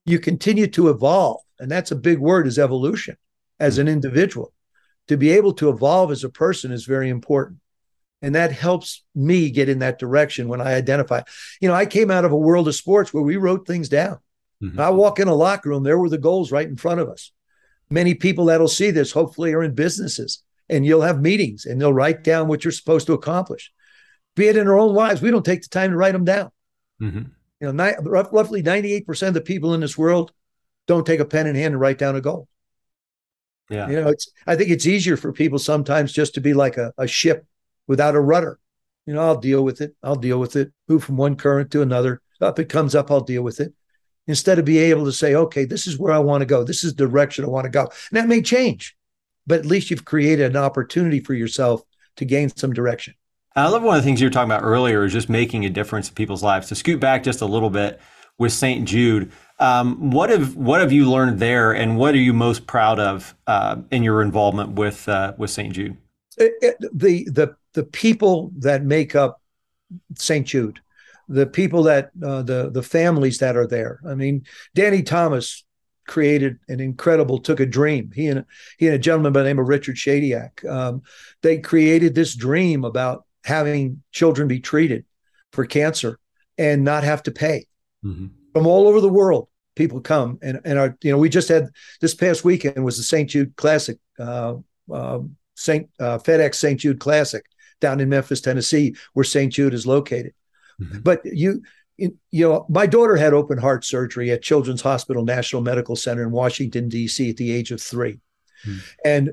You 0.07 0.19
continue 0.19 0.67
to 0.69 0.89
evolve 0.89 1.43
and 1.59 1.71
that's 1.71 1.91
a 1.91 1.97
big 1.97 2.19
word 2.19 2.47
is 2.47 2.59
evolution 2.59 3.17
as 3.59 3.79
an 3.79 3.89
individual. 3.89 4.53
To 5.09 5.17
be 5.17 5.31
able 5.31 5.53
to 5.55 5.69
evolve 5.69 6.13
as 6.13 6.23
a 6.23 6.31
person 6.31 6.71
is 6.71 6.85
very 6.85 7.09
important 7.09 7.59
and 8.23 8.35
that 8.35 8.53
helps 8.53 9.03
me 9.15 9.51
get 9.51 9.69
in 9.69 9.81
that 9.81 9.99
direction 9.99 10.49
when 10.49 10.61
i 10.61 10.75
identify. 10.75 11.23
You 11.61 11.69
know 11.69 11.75
i 11.75 11.87
came 11.87 12.11
out 12.11 12.25
of 12.25 12.33
a 12.33 12.37
world 12.37 12.69
of 12.69 12.75
sports 12.75 13.13
where 13.13 13.23
we 13.23 13.37
wrote 13.37 13.67
things 13.67 13.89
down. 13.89 14.19
Mm-hmm. 14.63 14.79
i 14.79 14.91
walk 14.91 15.19
in 15.19 15.29
a 15.29 15.35
locker 15.35 15.71
room 15.71 15.83
there 15.83 15.99
were 15.99 16.11
the 16.11 16.19
goals 16.19 16.53
right 16.53 16.69
in 16.69 16.77
front 16.77 17.01
of 17.01 17.09
us 17.09 17.33
many 17.91 18.15
people 18.15 18.47
that'll 18.47 18.69
see 18.69 18.91
this 18.91 19.13
hopefully 19.13 19.53
are 19.53 19.63
in 19.63 19.75
businesses 19.75 20.43
and 20.69 20.87
you'll 20.87 21.03
have 21.03 21.21
meetings 21.21 21.67
and 21.67 21.81
they'll 21.81 21.93
write 21.93 22.23
down 22.23 22.49
what 22.49 22.65
you're 22.65 22.73
supposed 22.73 23.07
to 23.09 23.13
accomplish. 23.13 23.73
Be 24.37 24.47
it 24.47 24.57
in 24.57 24.69
our 24.69 24.79
own 24.79 24.95
lives 24.95 25.21
we 25.21 25.31
don't 25.31 25.45
take 25.45 25.63
the 25.63 25.69
time 25.69 25.91
to 25.91 25.97
write 25.97 26.13
them 26.13 26.25
down. 26.25 26.51
Mm-hmm. 27.03 27.23
you 27.61 27.73
know 27.73 27.85
ni- 27.85 27.97
roughly 28.03 28.63
98% 28.63 29.29
of 29.29 29.35
the 29.35 29.41
people 29.41 29.73
in 29.73 29.81
this 29.81 29.97
world 29.97 30.33
don't 30.87 31.07
take 31.07 31.21
a 31.21 31.25
pen 31.25 31.47
in 31.47 31.55
hand 31.55 31.73
and 31.73 31.81
write 31.81 31.99
down 31.99 32.15
a 32.15 32.21
goal. 32.21 32.47
Yeah. 33.69 33.89
You 33.89 34.01
know 34.01 34.09
it's 34.09 34.31
i 34.47 34.57
think 34.57 34.71
it's 34.71 34.87
easier 34.87 35.17
for 35.17 35.33
people 35.33 35.59
sometimes 35.59 36.13
just 36.13 36.35
to 36.35 36.41
be 36.41 36.55
like 36.55 36.77
a, 36.77 36.93
a 36.99 37.07
ship 37.07 37.47
without 37.87 38.15
a 38.15 38.21
rudder. 38.21 38.59
You 39.07 39.15
know 39.15 39.23
i'll 39.23 39.41
deal 39.41 39.65
with 39.65 39.81
it 39.81 39.97
i'll 40.03 40.17
deal 40.17 40.39
with 40.39 40.57
it 40.57 40.73
move 40.89 41.05
from 41.05 41.17
one 41.17 41.37
current 41.37 41.71
to 41.73 41.83
another. 41.83 42.21
Up 42.41 42.59
it 42.59 42.69
comes 42.69 42.95
up 42.95 43.11
i'll 43.11 43.21
deal 43.21 43.43
with 43.43 43.61
it 43.61 43.75
instead 44.31 44.59
of 44.59 44.65
being 44.65 44.91
able 44.91 45.05
to 45.05 45.13
say, 45.13 45.35
okay, 45.35 45.65
this 45.65 45.87
is 45.87 45.99
where 45.99 46.13
I 46.13 46.19
want 46.19 46.41
to 46.41 46.47
go. 46.47 46.65
This 46.65 46.85
is 46.85 46.95
the 46.95 47.07
direction 47.07 47.45
I 47.45 47.49
want 47.49 47.65
to 47.65 47.71
go. 47.71 47.83
And 47.83 48.13
that 48.13 48.29
may 48.29 48.41
change, 48.41 48.97
but 49.47 49.61
at 49.61 49.67
least 49.67 49.91
you've 49.91 50.05
created 50.05 50.51
an 50.51 50.57
opportunity 50.57 51.21
for 51.21 51.35
yourself 51.35 51.83
to 52.17 52.25
gain 52.25 52.49
some 52.49 52.73
direction. 52.73 53.15
I 53.57 53.69
love 53.69 53.83
one 53.83 53.97
of 53.97 54.03
the 54.03 54.07
things 54.07 54.21
you 54.21 54.27
were 54.27 54.33
talking 54.33 54.51
about 54.51 54.63
earlier 54.63 55.05
is 55.05 55.13
just 55.13 55.29
making 55.29 55.65
a 55.65 55.71
difference 55.71 56.09
in 56.09 56.15
people's 56.15 56.43
lives. 56.43 56.69
To 56.69 56.75
scoot 56.75 57.01
back 57.01 57.25
just 57.25 57.41
a 57.41 57.47
little 57.47 57.71
bit 57.71 58.01
with 58.39 58.53
St. 58.53 58.87
Jude, 58.87 59.33
um, 59.59 60.11
what 60.11 60.31
have 60.31 60.57
what 60.57 60.81
have 60.81 60.93
you 60.93 61.11
learned 61.11 61.41
there, 61.41 61.73
and 61.73 61.99
what 61.99 62.15
are 62.15 62.19
you 62.19 62.33
most 62.33 62.67
proud 62.67 62.99
of 62.99 63.35
uh, 63.47 63.77
in 63.91 64.03
your 64.03 64.23
involvement 64.23 64.73
with 64.73 65.09
uh, 65.09 65.35
with 65.37 65.51
St. 65.51 65.75
Jude? 65.75 65.97
It, 66.39 66.53
it, 66.63 66.77
the 66.81 67.29
the 67.31 67.57
the 67.75 67.83
people 67.83 68.53
that 68.59 68.85
make 68.85 69.15
up 69.15 69.43
St. 70.15 70.47
Jude 70.47 70.81
the 71.31 71.47
people 71.47 71.85
that 71.85 72.11
uh, 72.23 72.43
the 72.43 72.71
the 72.71 72.83
families 72.83 73.39
that 73.39 73.57
are 73.57 73.67
there. 73.67 74.01
I 74.07 74.15
mean, 74.15 74.45
Danny 74.75 75.03
Thomas 75.03 75.65
created 76.07 76.59
an 76.69 76.81
incredible 76.81 77.39
took 77.39 77.61
a 77.61 77.67
dream. 77.67 78.11
He 78.13 78.27
and 78.27 78.45
he 78.79 78.87
and 78.87 78.97
a 78.97 78.99
gentleman 78.99 79.33
by 79.33 79.41
the 79.41 79.49
name 79.49 79.61
of 79.61 79.69
Richard 79.69 79.95
Shadyac. 79.95 80.69
Um, 80.69 81.03
they 81.43 81.59
created 81.59 82.15
this 82.15 82.35
dream 82.35 82.85
about 82.85 83.25
having 83.45 84.03
children 84.11 84.49
be 84.49 84.59
treated 84.59 85.05
for 85.53 85.65
cancer 85.65 86.19
and 86.59 86.83
not 86.85 87.05
have 87.05 87.23
to 87.23 87.31
pay 87.31 87.67
mm-hmm. 88.05 88.27
from 88.53 88.67
all 88.67 88.89
over 88.89 89.01
the 89.01 89.09
world. 89.09 89.49
People 89.77 90.01
come 90.01 90.41
and 90.43 90.61
and 90.65 90.81
are 90.81 90.99
you 91.01 91.13
know 91.13 91.19
we 91.19 91.29
just 91.29 91.49
had 91.49 91.69
this 92.01 92.15
past 92.15 92.45
weekend 92.45 92.85
was 92.85 92.97
the 92.97 93.05
St. 93.05 93.31
Jude 93.31 93.55
Classic, 93.55 93.99
uh, 94.19 94.57
uh, 94.93 95.21
Saint 95.55 95.89
uh, 96.01 96.19
FedEx 96.19 96.57
St. 96.57 96.81
Jude 96.81 96.99
Classic 96.99 97.45
down 97.81 98.01
in 98.01 98.09
Memphis, 98.09 98.41
Tennessee, 98.41 98.97
where 99.15 99.25
St. 99.25 99.53
Jude 99.53 99.75
is 99.75 99.87
located. 99.87 100.35
Mm-hmm. 100.81 101.01
But 101.01 101.21
you, 101.25 101.63
you 101.99 102.13
know, 102.33 102.67
my 102.69 102.87
daughter 102.87 103.17
had 103.17 103.35
open 103.35 103.59
heart 103.59 103.85
surgery 103.85 104.31
at 104.31 104.43
Children's 104.43 104.83
Hospital 104.83 105.25
National 105.25 105.63
Medical 105.63 105.97
Center 105.97 106.23
in 106.23 106.31
Washington, 106.31 106.89
D.C. 106.89 107.31
at 107.31 107.37
the 107.37 107.53
age 107.53 107.71
of 107.71 107.81
3 107.81 108.15
mm-hmm. 108.15 108.79
And 109.05 109.31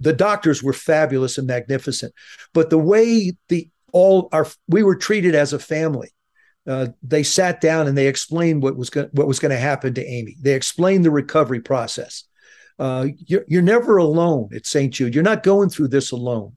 the 0.00 0.12
doctors 0.12 0.62
were 0.62 0.72
fabulous 0.72 1.38
and 1.38 1.46
magnificent. 1.46 2.12
But 2.52 2.70
the 2.70 2.78
way 2.78 3.32
the 3.48 3.68
all 3.92 4.28
our 4.32 4.46
we 4.68 4.82
were 4.82 4.96
treated 4.96 5.34
as 5.34 5.52
a 5.52 5.58
family. 5.58 6.10
Uh, 6.66 6.88
they 7.02 7.24
sat 7.24 7.60
down 7.60 7.88
and 7.88 7.98
they 7.98 8.06
explained 8.06 8.62
what 8.62 8.76
was 8.76 8.88
go- 8.88 9.08
what 9.12 9.26
was 9.26 9.38
going 9.38 9.50
to 9.50 9.58
happen 9.58 9.94
to 9.94 10.06
Amy. 10.06 10.36
They 10.40 10.54
explained 10.54 11.04
the 11.04 11.10
recovery 11.10 11.60
process. 11.60 12.24
Uh, 12.78 13.08
you're, 13.26 13.44
you're 13.48 13.62
never 13.62 13.96
alone 13.96 14.48
at 14.54 14.66
St. 14.66 14.92
Jude. 14.92 15.14
You're 15.14 15.24
not 15.24 15.42
going 15.42 15.68
through 15.68 15.88
this 15.88 16.12
alone. 16.12 16.56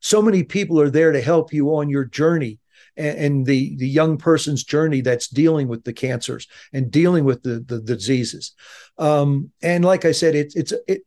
So 0.00 0.22
many 0.22 0.44
people 0.44 0.80
are 0.80 0.90
there 0.90 1.12
to 1.12 1.20
help 1.20 1.52
you 1.52 1.74
on 1.76 1.88
your 1.88 2.04
journey 2.04 2.58
and, 2.98 3.18
and 3.18 3.46
the 3.46 3.76
the 3.76 3.88
young 3.88 4.18
person's 4.18 4.64
journey 4.64 5.00
that's 5.00 5.28
dealing 5.28 5.68
with 5.68 5.84
the 5.84 5.92
cancers 5.92 6.46
and 6.72 6.90
dealing 6.90 7.24
with 7.24 7.42
the 7.42 7.60
the, 7.60 7.80
the 7.80 7.96
diseases. 7.96 8.52
Um, 8.98 9.50
and 9.62 9.84
like 9.84 10.04
I 10.04 10.12
said, 10.12 10.34
it's 10.34 10.56
it's 10.56 10.72
it 10.86 11.02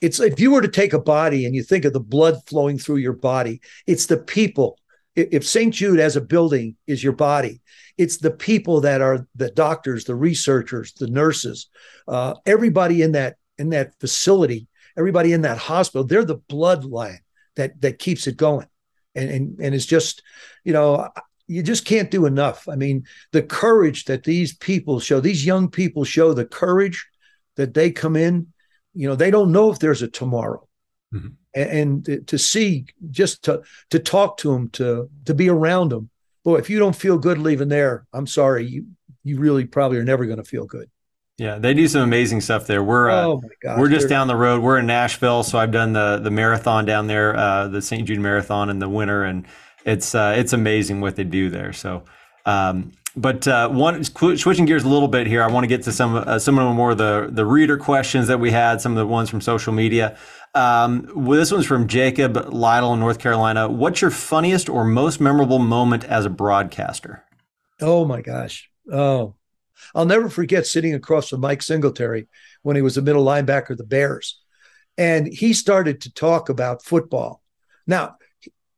it's 0.00 0.18
if 0.18 0.40
you 0.40 0.50
were 0.50 0.62
to 0.62 0.68
take 0.68 0.92
a 0.92 0.98
body 0.98 1.46
and 1.46 1.54
you 1.54 1.62
think 1.62 1.84
of 1.84 1.92
the 1.92 2.00
blood 2.00 2.36
flowing 2.46 2.78
through 2.78 2.96
your 2.96 3.12
body, 3.12 3.60
it's 3.86 4.06
the 4.06 4.16
people. 4.16 4.78
If 5.14 5.46
St. 5.46 5.72
Jude 5.72 6.00
as 6.00 6.16
a 6.16 6.20
building 6.20 6.74
is 6.88 7.04
your 7.04 7.12
body, 7.12 7.62
it's 7.96 8.16
the 8.16 8.32
people 8.32 8.80
that 8.80 9.00
are 9.00 9.28
the 9.36 9.50
doctors, 9.50 10.04
the 10.04 10.16
researchers, 10.16 10.92
the 10.94 11.06
nurses, 11.06 11.68
uh, 12.08 12.34
everybody 12.46 13.02
in 13.02 13.12
that 13.12 13.36
in 13.56 13.70
that 13.70 13.98
facility, 14.00 14.66
everybody 14.98 15.32
in 15.32 15.42
that 15.42 15.58
hospital. 15.58 16.04
They're 16.04 16.24
the 16.24 16.38
bloodline 16.38 17.18
that 17.54 17.80
that 17.82 18.00
keeps 18.00 18.26
it 18.26 18.36
going 18.36 18.66
and 19.14 19.30
and 19.30 19.60
and 19.60 19.74
it's 19.74 19.86
just 19.86 20.22
you 20.64 20.72
know 20.72 21.08
you 21.46 21.62
just 21.62 21.84
can't 21.84 22.10
do 22.10 22.26
enough 22.26 22.68
i 22.68 22.76
mean 22.76 23.04
the 23.32 23.42
courage 23.42 24.04
that 24.04 24.24
these 24.24 24.54
people 24.56 25.00
show 25.00 25.20
these 25.20 25.44
young 25.44 25.70
people 25.70 26.04
show 26.04 26.32
the 26.32 26.46
courage 26.46 27.06
that 27.56 27.74
they 27.74 27.90
come 27.90 28.16
in 28.16 28.46
you 28.94 29.08
know 29.08 29.14
they 29.14 29.30
don't 29.30 29.52
know 29.52 29.70
if 29.70 29.78
there's 29.78 30.02
a 30.02 30.08
tomorrow 30.08 30.66
mm-hmm. 31.12 31.28
and, 31.54 32.08
and, 32.08 32.28
to 32.28 32.38
see 32.38 32.86
just 33.10 33.44
to 33.44 33.62
to 33.90 33.98
talk 33.98 34.36
to 34.38 34.52
them 34.52 34.68
to 34.70 35.08
to 35.24 35.34
be 35.34 35.48
around 35.48 35.90
them 35.90 36.08
boy 36.44 36.56
if 36.56 36.70
you 36.70 36.78
don't 36.78 36.96
feel 36.96 37.18
good 37.18 37.38
leaving 37.38 37.68
there 37.68 38.06
i'm 38.12 38.26
sorry 38.26 38.66
you 38.66 38.86
you 39.24 39.38
really 39.38 39.64
probably 39.64 39.98
are 39.98 40.04
never 40.04 40.26
going 40.26 40.38
to 40.38 40.44
feel 40.44 40.66
good. 40.66 40.88
Yeah, 41.36 41.58
they 41.58 41.74
do 41.74 41.88
some 41.88 42.02
amazing 42.02 42.40
stuff 42.42 42.66
there. 42.66 42.82
We're 42.82 43.10
uh, 43.10 43.24
oh 43.24 43.42
gosh, 43.60 43.78
we're 43.78 43.88
just 43.88 44.08
down 44.08 44.28
the 44.28 44.36
road. 44.36 44.62
We're 44.62 44.78
in 44.78 44.86
Nashville, 44.86 45.42
so 45.42 45.58
I've 45.58 45.72
done 45.72 45.92
the 45.92 46.20
the 46.22 46.30
marathon 46.30 46.84
down 46.84 47.08
there, 47.08 47.36
uh, 47.36 47.66
the 47.66 47.82
St. 47.82 48.06
Jude 48.06 48.20
Marathon 48.20 48.70
in 48.70 48.78
the 48.78 48.88
winter, 48.88 49.24
and 49.24 49.44
it's 49.84 50.14
uh, 50.14 50.34
it's 50.36 50.52
amazing 50.52 51.00
what 51.00 51.16
they 51.16 51.24
do 51.24 51.50
there. 51.50 51.72
So, 51.72 52.04
um, 52.46 52.92
but 53.16 53.48
uh, 53.48 53.68
one 53.68 54.04
switching 54.04 54.64
gears 54.64 54.84
a 54.84 54.88
little 54.88 55.08
bit 55.08 55.26
here, 55.26 55.42
I 55.42 55.48
want 55.48 55.64
to 55.64 55.68
get 55.68 55.82
to 55.84 55.92
some 55.92 56.14
uh, 56.14 56.38
some 56.38 56.56
of 56.56 56.68
the 56.68 56.74
more 56.74 56.94
the 56.94 57.28
the 57.30 57.44
reader 57.44 57.76
questions 57.78 58.28
that 58.28 58.38
we 58.38 58.52
had, 58.52 58.80
some 58.80 58.92
of 58.92 58.98
the 58.98 59.06
ones 59.06 59.28
from 59.28 59.40
social 59.40 59.72
media. 59.72 60.16
Um, 60.54 61.10
well, 61.16 61.36
this 61.36 61.50
one's 61.50 61.66
from 61.66 61.88
Jacob 61.88 62.36
Lytle 62.52 62.94
in 62.94 63.00
North 63.00 63.18
Carolina. 63.18 63.68
What's 63.68 64.00
your 64.00 64.12
funniest 64.12 64.68
or 64.68 64.84
most 64.84 65.20
memorable 65.20 65.58
moment 65.58 66.04
as 66.04 66.26
a 66.26 66.30
broadcaster? 66.30 67.24
Oh 67.80 68.04
my 68.04 68.20
gosh! 68.20 68.70
Oh, 68.92 69.34
I'll 69.94 70.06
never 70.06 70.28
forget 70.28 70.66
sitting 70.66 70.94
across 70.94 71.28
from 71.28 71.40
Mike 71.40 71.62
Singletary 71.62 72.28
when 72.62 72.76
he 72.76 72.82
was 72.82 72.96
a 72.96 73.02
middle 73.02 73.24
linebacker 73.24 73.70
of 73.70 73.78
the 73.78 73.84
Bears. 73.84 74.40
And 74.96 75.26
he 75.26 75.52
started 75.52 76.02
to 76.02 76.12
talk 76.12 76.48
about 76.48 76.84
football. 76.84 77.42
Now, 77.86 78.16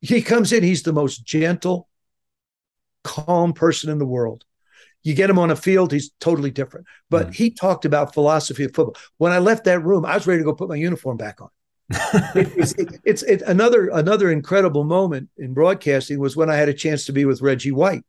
he 0.00 0.22
comes 0.22 0.52
in, 0.52 0.62
he's 0.62 0.82
the 0.82 0.92
most 0.92 1.24
gentle, 1.24 1.88
calm 3.04 3.52
person 3.52 3.90
in 3.90 3.98
the 3.98 4.06
world. 4.06 4.44
You 5.02 5.14
get 5.14 5.30
him 5.30 5.38
on 5.38 5.50
a 5.50 5.56
field, 5.56 5.92
he's 5.92 6.11
totally 6.20 6.50
different. 6.50 6.87
But 7.11 7.28
mm. 7.28 7.35
he 7.35 7.50
talked 7.50 7.85
about 7.85 8.14
philosophy 8.14 8.64
of 8.64 8.74
football. 8.74 8.96
When 9.18 9.32
I 9.32 9.38
left 9.38 9.64
that 9.64 9.80
room, 9.80 10.04
I 10.04 10.14
was 10.14 10.26
ready 10.26 10.40
to 10.40 10.44
go 10.44 10.54
put 10.54 10.68
my 10.68 10.74
uniform 10.74 11.16
back 11.16 11.40
on. 11.40 11.48
it's, 12.35 12.72
it, 12.72 13.00
it's 13.04 13.22
it, 13.22 13.42
another 13.42 13.88
another 13.90 14.32
incredible 14.32 14.82
moment 14.82 15.28
in 15.38 15.54
broadcasting 15.54 16.18
was 16.18 16.37
when 16.37 16.50
I 16.50 16.56
had 16.56 16.68
a 16.68 16.74
chance 16.74 17.06
to 17.06 17.12
be 17.12 17.24
with 17.24 17.42
Reggie 17.42 17.70
White. 17.70 18.02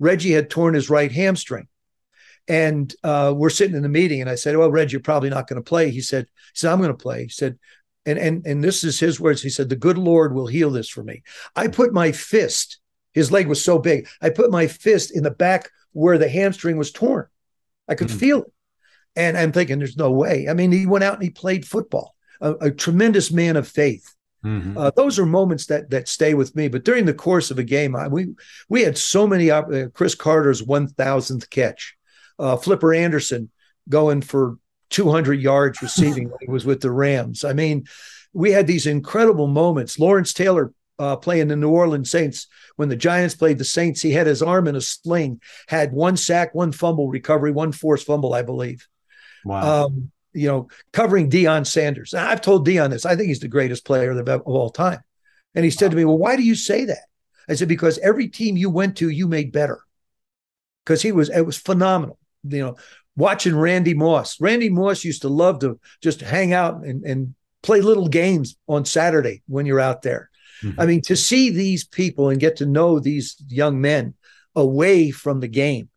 Reggie 0.00 0.32
had 0.32 0.50
torn 0.50 0.74
his 0.74 0.90
right 0.90 1.12
hamstring, 1.12 1.68
and 2.48 2.94
uh, 3.02 3.32
we're 3.36 3.50
sitting 3.50 3.76
in 3.76 3.82
the 3.82 3.88
meeting, 3.88 4.20
and 4.20 4.30
I 4.30 4.34
said, 4.34 4.56
"Well, 4.56 4.70
Red, 4.70 4.92
you're 4.92 5.00
probably 5.00 5.30
not 5.30 5.48
going 5.48 5.62
to 5.62 5.68
play." 5.68 5.90
He 5.90 6.00
said, 6.00 6.24
"He 6.24 6.58
said 6.58 6.72
I'm 6.72 6.78
going 6.78 6.90
to 6.90 6.96
play." 6.96 7.24
He 7.24 7.28
said, 7.28 7.58
and 8.06 8.18
and 8.18 8.46
and 8.46 8.64
this 8.64 8.84
is 8.84 8.98
his 8.98 9.20
words. 9.20 9.42
He 9.42 9.50
said, 9.50 9.68
"The 9.68 9.76
good 9.76 9.98
Lord 9.98 10.34
will 10.34 10.46
heal 10.46 10.70
this 10.70 10.88
for 10.88 11.02
me." 11.02 11.22
I 11.54 11.68
put 11.68 11.92
my 11.92 12.12
fist. 12.12 12.78
His 13.12 13.32
leg 13.32 13.46
was 13.46 13.64
so 13.64 13.78
big. 13.78 14.08
I 14.20 14.30
put 14.30 14.50
my 14.50 14.66
fist 14.66 15.14
in 15.14 15.22
the 15.22 15.30
back 15.30 15.70
where 15.92 16.18
the 16.18 16.28
hamstring 16.28 16.76
was 16.76 16.92
torn. 16.92 17.26
I 17.88 17.94
could 17.94 18.08
mm-hmm. 18.08 18.18
feel 18.18 18.42
it, 18.42 18.52
and 19.16 19.36
I'm 19.36 19.52
thinking, 19.52 19.78
"There's 19.78 19.96
no 19.96 20.10
way." 20.10 20.48
I 20.48 20.54
mean, 20.54 20.72
he 20.72 20.86
went 20.86 21.04
out 21.04 21.14
and 21.14 21.22
he 21.22 21.30
played 21.30 21.66
football. 21.66 22.14
A, 22.40 22.52
a 22.54 22.70
tremendous 22.70 23.30
man 23.30 23.56
of 23.56 23.68
faith. 23.68 24.14
Mm-hmm. 24.44 24.78
Uh, 24.78 24.90
those 24.96 25.18
are 25.18 25.26
moments 25.26 25.66
that 25.66 25.90
that 25.90 26.08
stay 26.08 26.34
with 26.34 26.56
me. 26.56 26.68
But 26.68 26.84
during 26.84 27.04
the 27.04 27.14
course 27.14 27.50
of 27.50 27.58
a 27.58 27.64
game, 27.64 27.94
I, 27.94 28.08
we 28.08 28.28
we 28.68 28.82
had 28.82 28.96
so 28.96 29.26
many. 29.26 29.50
Uh, 29.50 29.88
Cris 29.92 30.14
Carter's 30.14 30.62
one 30.62 30.88
thousandth 30.88 31.50
catch 31.50 31.96
uh, 32.40 32.56
Flipper 32.56 32.92
Anderson 32.94 33.50
going 33.88 34.22
for 34.22 34.56
200 34.90 35.40
yards 35.40 35.80
receiving 35.82 36.30
when 36.30 36.38
he 36.40 36.50
was 36.50 36.64
with 36.64 36.80
the 36.80 36.90
Rams. 36.90 37.44
I 37.44 37.52
mean, 37.52 37.86
we 38.32 38.52
had 38.52 38.66
these 38.66 38.86
incredible 38.86 39.46
moments. 39.46 39.98
Lawrence 39.98 40.32
Taylor 40.32 40.72
uh, 40.98 41.16
playing 41.16 41.48
the 41.48 41.56
New 41.56 41.70
Orleans 41.70 42.10
Saints 42.10 42.46
when 42.76 42.88
the 42.88 42.96
Giants 42.96 43.34
played 43.34 43.58
the 43.58 43.64
Saints, 43.64 44.00
he 44.00 44.12
had 44.12 44.26
his 44.26 44.42
arm 44.42 44.68
in 44.68 44.76
a 44.76 44.80
sling, 44.80 45.40
had 45.68 45.92
one 45.92 46.16
sack, 46.16 46.54
one 46.54 46.72
fumble 46.72 47.08
recovery, 47.08 47.50
one 47.50 47.72
forced 47.72 48.06
fumble, 48.06 48.34
I 48.34 48.42
believe. 48.42 48.86
Wow. 49.44 49.86
Um, 49.86 50.12
you 50.32 50.46
know, 50.46 50.68
covering 50.92 51.28
Deion 51.28 51.66
Sanders. 51.66 52.14
I've 52.14 52.40
told 52.40 52.66
Deion 52.66 52.90
this. 52.90 53.04
I 53.04 53.16
think 53.16 53.28
he's 53.28 53.40
the 53.40 53.48
greatest 53.48 53.84
player 53.84 54.12
of 54.12 54.42
all 54.42 54.70
time. 54.70 55.00
And 55.54 55.64
he 55.64 55.70
said 55.70 55.90
to 55.90 55.96
me, 55.96 56.04
Well, 56.04 56.18
why 56.18 56.36
do 56.36 56.42
you 56.42 56.54
say 56.54 56.84
that? 56.84 57.04
I 57.48 57.54
said, 57.54 57.68
Because 57.68 57.98
every 57.98 58.28
team 58.28 58.56
you 58.56 58.70
went 58.70 58.96
to, 58.98 59.08
you 59.08 59.26
made 59.26 59.52
better. 59.52 59.80
Because 60.84 61.02
he 61.02 61.12
was, 61.12 61.28
it 61.30 61.42
was 61.42 61.58
phenomenal 61.58 62.18
you 62.44 62.58
know, 62.60 62.76
watching 63.16 63.56
Randy 63.56 63.94
Moss. 63.94 64.40
Randy 64.40 64.70
Moss 64.70 65.04
used 65.04 65.22
to 65.22 65.28
love 65.28 65.60
to 65.60 65.78
just 66.02 66.20
hang 66.20 66.52
out 66.52 66.84
and, 66.84 67.04
and 67.04 67.34
play 67.62 67.80
little 67.80 68.08
games 68.08 68.56
on 68.68 68.84
Saturday 68.84 69.42
when 69.46 69.66
you're 69.66 69.80
out 69.80 70.02
there. 70.02 70.30
Mm-hmm. 70.62 70.80
I 70.80 70.86
mean, 70.86 71.00
to 71.02 71.16
see 71.16 71.50
these 71.50 71.84
people 71.84 72.28
and 72.28 72.40
get 72.40 72.56
to 72.56 72.66
know 72.66 72.98
these 72.98 73.36
young 73.48 73.80
men 73.80 74.14
away 74.54 75.10
from 75.10 75.40
the 75.40 75.48
game 75.48 75.88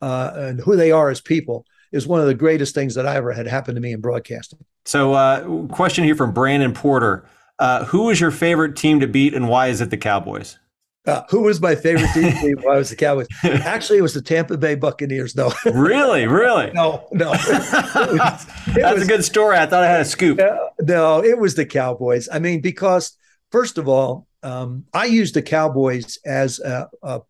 uh, 0.00 0.32
and 0.34 0.60
who 0.60 0.76
they 0.76 0.90
are 0.90 1.10
as 1.10 1.20
people 1.20 1.66
is 1.92 2.06
one 2.06 2.20
of 2.20 2.26
the 2.26 2.34
greatest 2.34 2.74
things 2.74 2.94
that 2.96 3.06
I 3.06 3.16
ever 3.16 3.32
had 3.32 3.46
happen 3.46 3.74
to 3.74 3.80
me 3.80 3.92
in 3.92 4.00
broadcasting. 4.00 4.58
So, 4.84 5.14
uh, 5.14 5.66
question 5.68 6.04
here 6.04 6.16
from 6.16 6.32
Brandon 6.32 6.74
Porter: 6.74 7.26
uh, 7.58 7.84
Who 7.86 8.10
is 8.10 8.20
your 8.20 8.30
favorite 8.30 8.76
team 8.76 9.00
to 9.00 9.06
beat, 9.06 9.32
and 9.32 9.48
why 9.48 9.68
is 9.68 9.80
it 9.80 9.90
the 9.90 9.96
Cowboys? 9.96 10.58
Uh, 11.06 11.22
who 11.28 11.42
was 11.42 11.60
my 11.60 11.74
favorite 11.74 12.10
team 12.14 12.56
while 12.62 12.76
I 12.76 12.78
was 12.78 12.88
the 12.88 12.96
Cowboys? 12.96 13.26
Actually, 13.44 13.98
it 13.98 14.02
was 14.02 14.14
the 14.14 14.22
Tampa 14.22 14.56
Bay 14.56 14.74
Buccaneers. 14.74 15.36
No, 15.36 15.52
really, 15.66 16.26
really, 16.26 16.70
no, 16.74 17.06
no. 17.12 17.32
It 17.32 17.38
was, 17.38 18.46
it 18.68 18.74
That's 18.74 18.94
was, 18.94 19.02
a 19.02 19.06
good 19.06 19.22
story. 19.24 19.58
I 19.58 19.66
thought 19.66 19.82
I 19.82 19.90
had 19.90 20.00
a 20.00 20.06
scoop. 20.06 20.40
Uh, 20.40 20.56
no, 20.80 21.22
it 21.22 21.38
was 21.38 21.56
the 21.56 21.66
Cowboys. 21.66 22.28
I 22.32 22.38
mean, 22.38 22.62
because 22.62 23.18
first 23.50 23.76
of 23.76 23.86
all, 23.86 24.26
um, 24.42 24.84
I 24.94 25.04
used 25.04 25.34
the 25.34 25.42
Cowboys 25.42 26.18
as 26.24 26.58
a, 26.60 26.88
a, 27.02 27.20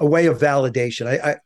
a 0.00 0.06
way 0.06 0.26
of 0.26 0.38
validation. 0.38 1.06
I, 1.06 1.30
I, 1.30 1.36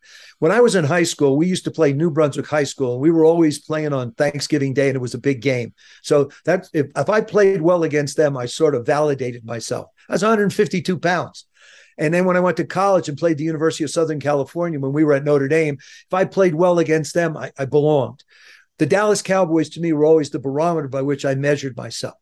when 0.40 0.51
I 0.51 0.61
was 0.61 0.75
in 0.75 0.83
high 0.85 1.05
school, 1.05 1.37
we 1.37 1.46
used 1.46 1.64
to 1.64 1.70
play 1.70 1.92
New 1.92 2.11
Brunswick 2.11 2.48
High 2.48 2.64
School, 2.64 2.94
and 2.94 3.01
we 3.01 3.12
were 3.12 3.25
always 3.25 3.61
playing 3.61 3.92
on 3.92 4.11
Thanksgiving 4.14 4.75
Day, 4.75 4.88
and 4.88 4.96
it 4.96 5.01
was 5.01 5.14
a 5.14 5.18
big 5.18 5.40
game. 5.40 5.75
So 6.03 6.31
that 6.44 6.68
if, 6.72 6.88
if 6.96 7.09
I 7.09 7.20
played 7.20 7.62
well 7.62 7.85
against 7.85 8.16
them, 8.16 8.37
I 8.37 8.46
sort 8.46 8.75
of 8.75 8.85
validated 8.85 9.44
myself. 9.44 9.87
I 10.09 10.14
was 10.14 10.22
152 10.22 10.98
pounds. 10.98 11.46
And 11.99 12.13
then 12.13 12.25
when 12.25 12.37
I 12.37 12.41
went 12.41 12.57
to 12.59 12.65
college 12.65 13.09
and 13.09 13.19
played 13.19 13.39
the 13.39 13.45
University 13.45 13.85
of 13.85 13.91
Southern 13.91 14.21
California, 14.21 14.81
when 14.81 14.93
we 14.93 15.05
were 15.05 15.13
at 15.13 15.25
Notre 15.25 15.49
Dame, 15.49 15.79
if 15.79 16.15
I 16.15 16.25
played 16.25 16.55
well 16.55 16.79
against 16.79 17.15
them, 17.15 17.37
I, 17.37 17.53
I 17.59 17.65
belonged. 17.65 18.25
The 18.79 18.87
Dallas 18.87 19.23
Cowboys 19.23 19.69
to 19.71 19.81
me 19.81 19.93
were 19.93 20.05
always 20.05 20.31
the 20.31 20.39
barometer 20.39 20.89
by 20.89 21.03
which 21.03 21.25
I 21.25 21.35
measured 21.35 21.77
myself. 21.77 22.15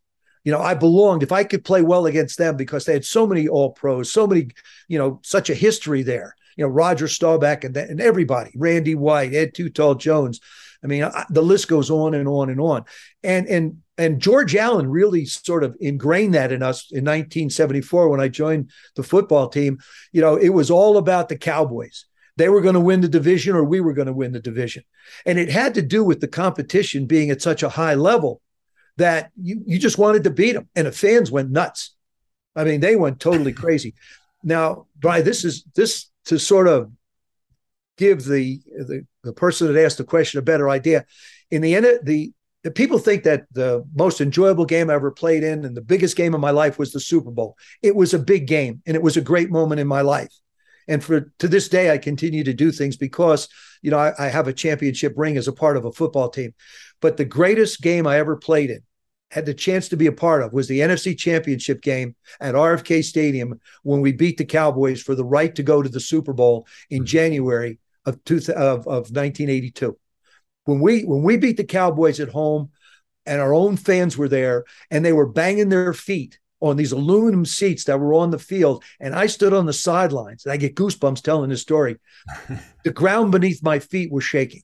You 0.45 0.53
know, 0.53 0.61
I 0.61 0.75
belonged 0.75 1.23
if 1.23 1.33
I 1.33 1.45
could 1.45 1.65
play 1.65 1.83
well 1.83 2.07
against 2.07 2.39
them 2.39 2.57
because 2.57 2.85
they 2.85 2.95
had 2.95 3.05
so 3.05 3.27
many 3.27 3.47
all 3.47 3.73
pros, 3.73 4.13
so 4.13 4.27
many, 4.27 4.49
you 4.89 4.99
know, 4.99 5.21
such 5.23 5.51
a 5.51 5.55
history 5.55 6.03
there. 6.03 6.35
You 6.57 6.65
know, 6.65 6.71
Roger 6.71 7.09
Staubach 7.09 7.65
and, 7.65 7.77
and 7.77 8.01
everybody, 8.01 8.51
Randy 8.57 8.95
White, 8.95 9.35
Ed 9.35 9.55
Too 9.55 9.69
Tall 9.69 9.95
Jones. 9.95 10.41
I 10.83 10.87
mean, 10.87 11.05
I, 11.05 11.25
the 11.31 11.43
list 11.43 11.69
goes 11.69 11.91
on 11.91 12.15
and 12.15 12.27
on 12.27 12.49
and 12.51 12.61
on. 12.61 12.85
And 13.23 13.47
and 13.47 13.83
and 14.01 14.19
George 14.19 14.57
Allen 14.57 14.89
really 14.89 15.27
sort 15.27 15.63
of 15.63 15.77
ingrained 15.79 16.33
that 16.33 16.53
in 16.53 16.63
us 16.63 16.91
in 16.91 17.05
1974 17.05 18.09
when 18.09 18.19
I 18.19 18.29
joined 18.29 18.71
the 18.97 19.03
football 19.03 19.51
team. 19.51 19.79
You 20.11 20.23
know, 20.23 20.37
it 20.37 20.49
was 20.49 20.71
all 20.71 20.97
about 20.97 21.29
the 21.29 21.37
Cowboys. 21.37 22.07
They 22.39 22.49
were 22.49 22.63
going 22.63 22.75
to 22.75 22.81
win 22.81 23.03
the 23.03 23.09
division 23.09 23.55
or 23.55 23.63
we 23.63 23.83
were 23.83 23.93
going 23.93 24.07
to 24.07 24.15
win 24.15 24.33
the 24.33 24.41
division. 24.41 24.85
And 25.27 25.39
it 25.39 25.51
had 25.51 25.75
to 25.75 25.83
do 25.83 26.03
with 26.03 26.23
the 26.23 26.29
competition 26.29 27.05
being 27.05 27.29
at 27.31 27.43
such 27.43 27.63
a 27.63 27.69
high 27.69 27.93
level 27.93 28.41
that 28.97 29.33
you, 29.37 29.63
you 29.67 29.79
just 29.79 29.99
wanted 29.99 30.25
to 30.25 30.31
beat 30.31 30.53
them. 30.53 30.67
And 30.75 30.87
the 30.87 30.93
fans 30.93 31.31
went 31.31 31.51
nuts. 31.51 31.95
I 32.57 32.65
mean, 32.65 32.81
they 32.81 32.97
went 32.97 33.21
totally 33.21 33.53
crazy. 33.65 33.93
Now, 34.43 34.87
Brian, 34.99 35.27
this 35.27 35.45
is 35.45 35.65
this 35.75 36.11
to 36.25 36.39
sort 36.39 36.69
of 36.69 36.91
give 37.99 38.25
the, 38.25 38.63
the 38.67 39.07
the 39.25 39.35
person 39.35 39.71
that 39.71 39.85
asked 39.85 39.99
the 39.99 40.05
question 40.05 40.39
a 40.39 40.43
better 40.43 40.71
idea. 40.71 41.05
In 41.51 41.61
the 41.61 41.75
end, 41.75 41.87
the 42.03 42.33
people 42.68 42.99
think 42.99 43.23
that 43.25 43.44
the 43.53 43.83
most 43.94 44.20
enjoyable 44.20 44.66
game 44.66 44.90
I 44.90 44.94
ever 44.94 45.11
played 45.11 45.42
in 45.42 45.64
and 45.64 45.75
the 45.75 45.81
biggest 45.81 46.16
game 46.16 46.35
of 46.35 46.40
my 46.40 46.51
life 46.51 46.79
was 46.79 46.92
the 46.92 47.01
Super 47.01 47.31
Bowl. 47.31 47.57
It 47.83 47.96
was 47.96 48.12
a 48.12 48.18
big 48.18 48.46
game 48.46 48.83
and 48.87 48.94
it 48.94 49.03
was 49.03 49.16
a 49.16 49.23
great 49.23 49.51
moment 49.51 49.81
in 49.81 49.87
my 49.87 50.03
life. 50.03 50.33
And 50.87 51.03
for 51.03 51.33
to 51.38 51.49
this 51.49 51.68
day, 51.68 51.90
I 51.90 51.99
continue 51.99 52.44
to 52.44 52.53
do 52.53 52.73
things 52.73 52.96
because 52.96 53.49
you 53.81 53.90
know 53.90 53.99
I, 53.99 54.12
I 54.18 54.29
have 54.29 54.49
a 54.49 54.53
championship 54.53 55.14
ring 55.16 55.37
as 55.37 55.49
a 55.49 55.53
part 55.53 55.77
of 55.77 55.85
a 55.85 55.92
football 55.92 56.29
team. 56.29 56.53
But 57.01 57.16
the 57.16 57.25
greatest 57.25 57.81
game 57.81 58.07
I 58.07 58.18
ever 58.18 58.37
played 58.37 58.70
in, 58.70 58.83
had 59.31 59.46
the 59.46 59.55
chance 59.55 59.88
to 59.88 59.96
be 59.96 60.07
a 60.07 60.12
part 60.12 60.42
of, 60.42 60.53
was 60.53 60.68
the 60.68 60.81
NFC 60.81 61.16
Championship 61.16 61.81
game 61.81 62.16
at 62.40 62.57
RFK 62.57 63.05
Stadium 63.05 63.61
when 63.85 64.01
we 64.01 64.12
beat 64.12 64.37
the 64.37 64.44
Cowboys 64.44 65.01
for 65.01 65.14
the 65.14 65.25
right 65.25 65.55
to 65.55 65.62
go 65.62 65.81
to 65.81 65.88
the 65.88 66.01
Super 66.01 66.33
Bowl 66.33 66.66
in 66.90 66.99
mm-hmm. 66.99 67.07
January 67.07 67.79
of, 68.05 68.23
two, 68.25 68.38
of, 68.55 68.87
of 68.88 69.11
1982 69.12 69.96
when 70.64 70.81
we 70.81 71.03
when 71.03 71.23
we 71.23 71.37
beat 71.37 71.57
the 71.57 71.64
Cowboys 71.64 72.20
at 72.20 72.29
home 72.29 72.70
and 73.27 73.40
our 73.40 73.55
own 73.55 73.77
fans 73.77 74.16
were 74.16 74.29
there 74.29 74.64
and 74.90 75.05
they 75.05 75.12
were 75.12 75.27
banging 75.27 75.68
their 75.68 75.92
feet 75.92 76.38
on 76.61 76.77
these 76.77 76.92
aluminum 76.92 77.46
seats 77.46 77.85
that 77.85 77.99
were 77.99 78.14
on 78.14 78.31
the 78.31 78.38
field 78.38 78.85
and 79.01 79.14
I 79.14 79.27
stood 79.27 79.53
on 79.53 79.66
the 79.66 79.73
sidelines 79.73 80.44
and 80.44 80.53
I 80.53 80.57
get 80.57 80.75
goosebumps 80.75 81.23
telling 81.23 81.51
this 81.51 81.62
story. 81.62 81.99
the 82.85 82.92
ground 82.92 83.33
beneath 83.33 83.62
my 83.62 83.79
feet 83.79 84.12
was 84.12 84.25
shaking. 84.25 84.62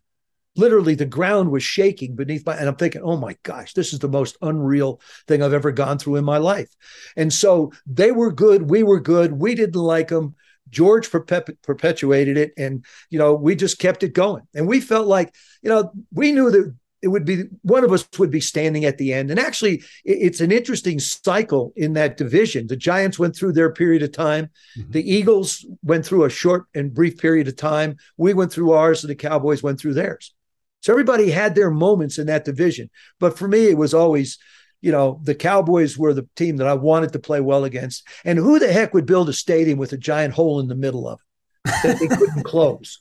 Literally 0.57 0.95
the 0.95 1.07
ground 1.07 1.51
was 1.51 1.63
shaking 1.63 2.17
beneath 2.17 2.47
my 2.47 2.57
and 2.57 2.69
I'm 2.69 2.77
thinking, 2.77 3.03
"Oh 3.03 3.17
my 3.17 3.37
gosh, 3.43 3.75
this 3.75 3.93
is 3.93 3.99
the 3.99 4.09
most 4.09 4.39
unreal 4.41 5.01
thing 5.27 5.43
I've 5.43 5.53
ever 5.53 5.71
gone 5.71 5.99
through 5.99 6.17
in 6.17 6.25
my 6.25 6.39
life." 6.39 6.71
And 7.15 7.33
so 7.33 7.73
they 7.87 8.11
were 8.11 8.33
good, 8.33 8.71
we 8.71 8.83
were 8.83 9.01
good, 9.01 9.33
we 9.33 9.55
didn't 9.55 9.75
like 9.75 10.09
them 10.09 10.35
George 10.71 11.11
perpetuated 11.11 12.37
it, 12.37 12.53
and 12.57 12.85
you 13.11 13.19
know 13.19 13.35
we 13.35 13.55
just 13.55 13.79
kept 13.79 14.03
it 14.03 14.13
going. 14.13 14.43
And 14.55 14.67
we 14.67 14.81
felt 14.81 15.07
like 15.07 15.35
you 15.63 15.71
know 15.71 15.93
we 16.13 16.33
knew 16.33 16.51
that 16.51 16.75
it 17.03 17.09
would 17.09 17.25
be 17.25 17.45
one 17.63 17.85
of 17.85 17.93
us 17.93 18.09
would 18.19 18.31
be 18.31 18.41
standing 18.41 18.85
at 18.85 18.99
the 18.99 19.13
end. 19.13 19.31
And 19.31 19.39
actually, 19.39 19.83
it's 20.05 20.41
an 20.41 20.51
interesting 20.51 20.99
cycle 20.99 21.73
in 21.77 21.93
that 21.93 22.17
division. 22.17 22.67
The 22.67 22.77
Giants 22.77 23.19
went 23.19 23.37
through 23.37 23.53
their 23.53 23.73
period 23.73 24.03
of 24.03 24.13
time. 24.13 24.51
Mm-hmm. 24.79 24.91
The 24.91 25.11
Eagles 25.13 25.65
went 25.83 26.05
through 26.05 26.25
a 26.25 26.31
short 26.31 26.65
and 26.75 26.93
brief 26.93 27.19
period 27.19 27.49
of 27.49 27.57
time. 27.57 27.97
We 28.17 28.35
went 28.35 28.53
through 28.53 28.73
ours, 28.73 29.05
and 29.05 29.11
the 29.11 29.15
Cowboys 29.15 29.63
went 29.63 29.79
through 29.79 29.95
theirs. 29.95 30.35
So 30.81 30.93
everybody 30.93 31.31
had 31.31 31.55
their 31.55 31.71
moments 31.71 32.19
in 32.19 32.27
that 32.27 32.45
division. 32.45 32.91
But 33.21 33.39
for 33.39 33.47
me, 33.47 33.67
it 33.67 33.77
was 33.77 33.95
always, 33.95 34.39
you 34.81 34.93
know, 34.93 35.21
the 35.23 35.35
Cowboys 35.35 35.99
were 35.99 36.15
the 36.15 36.29
team 36.37 36.57
that 36.59 36.67
I 36.67 36.75
wanted 36.75 37.13
to 37.13 37.19
play 37.19 37.41
well 37.41 37.65
against. 37.65 38.07
And 38.25 38.39
who 38.39 38.59
the 38.59 38.73
heck 38.73 38.95
would 38.95 39.07
build 39.07 39.29
a 39.29 39.33
stadium 39.33 39.79
with 39.79 39.93
a 39.93 39.99
giant 39.99 40.35
hole 40.35 40.61
in 40.61 40.69
the 40.69 40.75
middle 40.75 41.09
of 41.09 41.21
it 41.65 41.73
that 41.83 41.99
they 41.99 42.07
couldn't 42.09 42.43
close? 42.45 43.01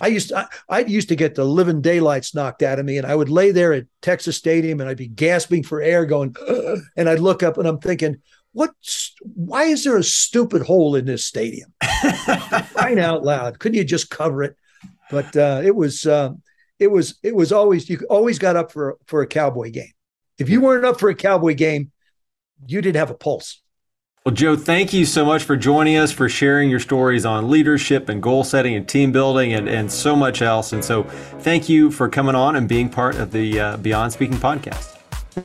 I 0.00 0.08
used 0.08 0.30
to, 0.30 0.38
I, 0.38 0.46
I, 0.68 0.80
used 0.80 1.08
to 1.10 1.16
get 1.16 1.34
the 1.34 1.44
living 1.44 1.80
daylights 1.80 2.34
knocked 2.34 2.62
out 2.62 2.78
of 2.78 2.86
me, 2.86 2.98
and 2.98 3.06
I 3.06 3.14
would 3.14 3.28
lay 3.28 3.52
there 3.52 3.72
at 3.72 3.86
Texas 4.02 4.36
Stadium, 4.36 4.80
and 4.80 4.88
I'd 4.88 4.96
be 4.96 5.06
gasping 5.06 5.62
for 5.62 5.80
air, 5.80 6.04
going, 6.04 6.34
Ugh, 6.48 6.78
and 6.96 7.08
I'd 7.08 7.20
look 7.20 7.42
up, 7.42 7.58
and 7.58 7.68
I'm 7.68 7.78
thinking, 7.78 8.16
what? 8.52 8.70
Why 9.20 9.64
is 9.64 9.84
there 9.84 9.98
a 9.98 10.02
stupid 10.02 10.62
hole 10.62 10.96
in 10.96 11.04
this 11.04 11.26
stadium? 11.26 11.74
Crying 12.72 12.98
out 12.98 13.22
loud! 13.22 13.58
Couldn't 13.58 13.76
you 13.76 13.84
just 13.84 14.08
cover 14.08 14.42
it? 14.42 14.56
But 15.10 15.36
uh, 15.36 15.60
it 15.62 15.76
was, 15.76 16.06
uh, 16.06 16.30
it 16.78 16.90
was, 16.90 17.18
it 17.22 17.36
was 17.36 17.52
always 17.52 17.88
you 17.90 18.00
always 18.08 18.38
got 18.38 18.56
up 18.56 18.72
for 18.72 18.96
for 19.06 19.20
a 19.20 19.26
Cowboy 19.26 19.70
game. 19.70 19.92
If 20.38 20.50
you 20.50 20.60
weren't 20.60 20.84
up 20.84 21.00
for 21.00 21.08
a 21.08 21.14
Cowboy 21.14 21.54
game, 21.54 21.92
you 22.66 22.80
didn't 22.82 22.96
have 22.96 23.10
a 23.10 23.14
pulse. 23.14 23.62
Well, 24.24 24.34
Joe, 24.34 24.56
thank 24.56 24.92
you 24.92 25.06
so 25.06 25.24
much 25.24 25.44
for 25.44 25.56
joining 25.56 25.96
us, 25.96 26.10
for 26.10 26.28
sharing 26.28 26.68
your 26.68 26.80
stories 26.80 27.24
on 27.24 27.48
leadership 27.48 28.08
and 28.08 28.20
goal 28.20 28.42
setting 28.42 28.74
and 28.74 28.88
team 28.88 29.12
building 29.12 29.52
and, 29.52 29.68
and 29.68 29.90
so 29.90 30.16
much 30.16 30.42
else. 30.42 30.72
And 30.72 30.84
so, 30.84 31.04
thank 31.04 31.68
you 31.68 31.92
for 31.92 32.08
coming 32.08 32.34
on 32.34 32.56
and 32.56 32.68
being 32.68 32.88
part 32.88 33.14
of 33.14 33.30
the 33.30 33.60
uh, 33.60 33.76
Beyond 33.76 34.12
Speaking 34.12 34.36
podcast. 34.36 34.96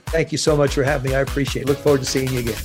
Thank 0.07 0.31
you 0.31 0.37
so 0.39 0.57
much 0.57 0.73
for 0.73 0.83
having 0.83 1.11
me. 1.11 1.15
I 1.15 1.19
appreciate 1.19 1.63
it. 1.63 1.67
Look 1.67 1.77
forward 1.77 1.99
to 1.99 2.05
seeing 2.05 2.29
you 2.29 2.39
again. 2.39 2.55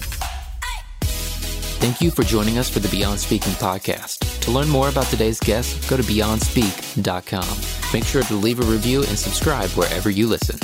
Thank 1.79 2.01
you 2.01 2.11
for 2.11 2.23
joining 2.23 2.57
us 2.57 2.71
for 2.71 2.79
the 2.79 2.89
Beyond 2.89 3.21
Speaking 3.21 3.53
podcast. 3.53 4.41
To 4.41 4.51
learn 4.51 4.69
more 4.69 4.89
about 4.89 5.07
today's 5.07 5.39
guest, 5.39 5.89
go 5.91 5.99
to 5.99 6.03
beyondspeak.com. 6.03 7.93
Make 7.93 8.05
sure 8.05 8.23
to 8.23 8.35
leave 8.35 8.61
a 8.61 8.65
review 8.65 9.03
and 9.03 9.19
subscribe 9.19 9.69
wherever 9.71 10.09
you 10.09 10.29
listen. 10.29 10.59